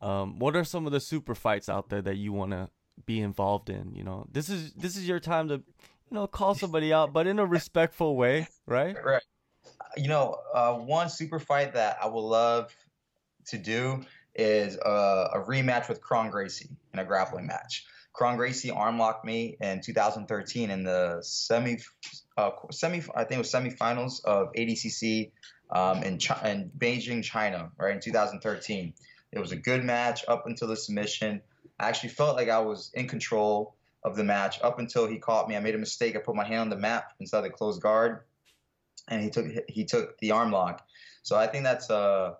Um, 0.00 0.38
what 0.38 0.56
are 0.56 0.64
some 0.64 0.86
of 0.86 0.92
the 0.92 1.00
super 1.00 1.34
fights 1.34 1.68
out 1.68 1.88
there 1.88 2.02
that 2.02 2.16
you 2.16 2.32
want 2.32 2.52
to 2.52 2.68
be 3.04 3.20
involved 3.20 3.70
in? 3.70 3.94
You 3.94 4.04
know, 4.04 4.26
this 4.32 4.48
is 4.48 4.72
this 4.72 4.96
is 4.96 5.06
your 5.06 5.20
time 5.20 5.48
to 5.48 5.62
you 6.10 6.14
know, 6.14 6.26
call 6.26 6.54
somebody 6.56 6.92
out, 6.92 7.12
but 7.12 7.26
in 7.26 7.38
a 7.38 7.46
respectful 7.46 8.16
way, 8.16 8.48
right? 8.66 8.96
Right. 9.02 9.22
You 9.96 10.08
know, 10.08 10.36
uh, 10.54 10.74
one 10.74 11.08
super 11.08 11.38
fight 11.38 11.74
that 11.74 11.98
I 12.02 12.06
would 12.06 12.20
love 12.20 12.74
to 13.48 13.58
do 13.58 14.04
is 14.34 14.76
uh, 14.76 15.30
a 15.34 15.40
rematch 15.40 15.88
with 15.88 16.00
Kron 16.00 16.30
Gracie 16.30 16.70
in 16.92 16.98
a 16.98 17.04
grappling 17.04 17.46
match. 17.46 17.86
Kron 18.12 18.36
Gracie 18.36 18.70
arm 18.70 18.98
locked 18.98 19.24
me 19.24 19.56
in 19.60 19.80
2013 19.80 20.70
in 20.70 20.84
the 20.84 21.18
semi, 21.22 21.78
uh, 22.36 22.50
semi, 22.70 23.02
I 23.14 23.24
think 23.24 23.32
it 23.32 23.38
was 23.38 23.52
semifinals 23.52 24.24
of 24.24 24.52
ADCC 24.52 25.32
um, 25.70 26.02
in, 26.02 26.18
in 26.44 26.70
Beijing, 26.78 27.22
China, 27.22 27.70
right 27.78 27.94
in 27.94 28.00
2013. 28.00 28.94
It 29.32 29.38
was 29.38 29.52
a 29.52 29.56
good 29.56 29.84
match 29.84 30.24
up 30.28 30.46
until 30.46 30.68
the 30.68 30.76
submission. 30.76 31.42
I 31.78 31.88
actually 31.88 32.10
felt 32.10 32.36
like 32.36 32.48
I 32.48 32.58
was 32.58 32.90
in 32.94 33.06
control 33.06 33.76
of 34.02 34.16
the 34.16 34.24
match 34.24 34.60
up 34.62 34.78
until 34.78 35.06
he 35.06 35.18
caught 35.18 35.48
me. 35.48 35.56
I 35.56 35.60
made 35.60 35.74
a 35.74 35.78
mistake. 35.78 36.16
I 36.16 36.20
put 36.20 36.36
my 36.36 36.44
hand 36.44 36.60
on 36.60 36.70
the 36.70 36.76
map 36.76 37.12
inside 37.20 37.42
the 37.42 37.50
closed 37.50 37.82
guard, 37.82 38.20
and 39.08 39.22
he 39.22 39.30
took 39.30 39.46
he 39.68 39.84
took 39.84 40.18
the 40.18 40.30
arm 40.30 40.52
lock. 40.52 40.86
So 41.22 41.36
I 41.36 41.46
think 41.46 41.64
that's 41.64 41.90
a 41.90 42.36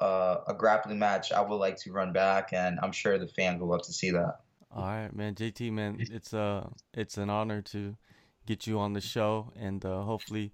a, 0.00 0.38
a 0.48 0.54
grappling 0.54 0.98
match 0.98 1.32
I 1.32 1.40
would 1.40 1.56
like 1.56 1.76
to 1.78 1.92
run 1.92 2.12
back, 2.12 2.52
and 2.52 2.78
I'm 2.82 2.92
sure 2.92 3.18
the 3.18 3.28
fans 3.28 3.60
will 3.60 3.68
love 3.68 3.82
to 3.82 3.92
see 3.92 4.10
that. 4.10 4.40
All 4.70 4.82
right, 4.82 5.14
man, 5.14 5.34
JT, 5.34 5.72
man, 5.72 5.98
it's 6.00 6.32
uh 6.34 6.68
it's 6.92 7.18
an 7.18 7.30
honor 7.30 7.62
to 7.62 7.96
get 8.46 8.66
you 8.66 8.78
on 8.78 8.92
the 8.92 9.00
show, 9.00 9.52
and 9.56 9.84
uh, 9.84 10.02
hopefully 10.02 10.52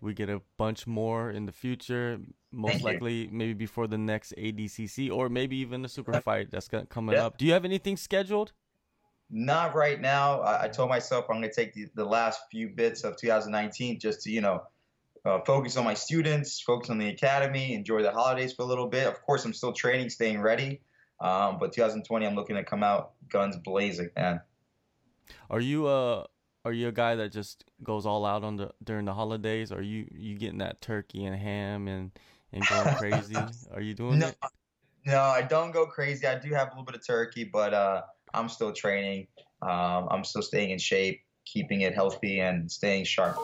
we 0.00 0.14
get 0.14 0.28
a 0.28 0.40
bunch 0.56 0.86
more 0.86 1.30
in 1.30 1.46
the 1.46 1.52
future. 1.52 2.18
Most 2.52 2.72
Thank 2.72 2.84
likely, 2.84 3.24
you. 3.24 3.28
maybe 3.30 3.54
before 3.54 3.86
the 3.86 3.98
next 3.98 4.34
ADCC, 4.36 5.10
or 5.10 5.28
maybe 5.28 5.56
even 5.58 5.82
the 5.82 5.88
super 5.88 6.20
fight 6.20 6.50
that's 6.50 6.68
coming 6.88 7.14
yeah. 7.14 7.26
up. 7.26 7.38
Do 7.38 7.44
you 7.44 7.52
have 7.52 7.64
anything 7.64 7.96
scheduled? 7.96 8.52
Not 9.30 9.76
right 9.76 10.00
now. 10.00 10.40
I, 10.40 10.64
I 10.64 10.68
told 10.68 10.88
myself 10.88 11.26
I'm 11.28 11.36
going 11.36 11.48
to 11.48 11.54
take 11.54 11.72
the, 11.74 11.86
the, 11.94 12.04
last 12.04 12.40
few 12.50 12.68
bits 12.68 13.04
of 13.04 13.16
2019 13.16 14.00
just 14.00 14.22
to, 14.22 14.30
you 14.30 14.40
know, 14.40 14.64
uh, 15.24 15.38
focus 15.46 15.76
on 15.76 15.84
my 15.84 15.94
students, 15.94 16.60
focus 16.60 16.90
on 16.90 16.98
the 16.98 17.08
academy, 17.08 17.74
enjoy 17.74 18.02
the 18.02 18.10
holidays 18.10 18.52
for 18.52 18.62
a 18.62 18.64
little 18.64 18.88
bit. 18.88 19.06
Of 19.06 19.22
course, 19.22 19.44
I'm 19.44 19.52
still 19.52 19.72
training, 19.72 20.10
staying 20.10 20.40
ready. 20.40 20.80
Um, 21.20 21.58
but 21.60 21.72
2020, 21.72 22.26
I'm 22.26 22.34
looking 22.34 22.56
to 22.56 22.64
come 22.64 22.82
out 22.82 23.12
guns 23.28 23.56
blazing, 23.56 24.10
man. 24.16 24.40
Are 25.48 25.60
you 25.60 25.86
uh 25.86 26.24
are 26.64 26.72
you 26.72 26.88
a 26.88 26.92
guy 26.92 27.14
that 27.14 27.32
just 27.32 27.64
goes 27.82 28.06
all 28.06 28.26
out 28.26 28.42
on 28.42 28.56
the 28.56 28.72
during 28.82 29.04
the 29.04 29.14
holidays? 29.14 29.70
Or 29.70 29.76
are 29.76 29.82
you 29.82 30.06
you 30.12 30.36
getting 30.36 30.58
that 30.58 30.80
turkey 30.80 31.24
and 31.24 31.36
ham 31.36 31.88
and 31.88 32.10
and 32.52 32.66
going 32.66 32.94
crazy? 32.96 33.36
Are 33.74 33.80
you 33.80 33.94
doing 33.94 34.18
no, 34.18 34.28
it? 34.28 34.38
No, 35.06 35.20
I 35.20 35.42
don't 35.42 35.70
go 35.70 35.86
crazy. 35.86 36.26
I 36.26 36.38
do 36.38 36.52
have 36.54 36.68
a 36.68 36.70
little 36.70 36.84
bit 36.84 36.94
of 36.94 37.06
turkey, 37.06 37.44
but 37.44 37.72
uh, 37.72 38.02
I'm 38.34 38.48
still 38.48 38.72
training. 38.72 39.28
Um, 39.62 40.08
I'm 40.10 40.24
still 40.24 40.42
staying 40.42 40.70
in 40.70 40.78
shape, 40.78 41.20
keeping 41.44 41.82
it 41.82 41.94
healthy, 41.94 42.40
and 42.40 42.70
staying 42.70 43.04
sharp. 43.04 43.38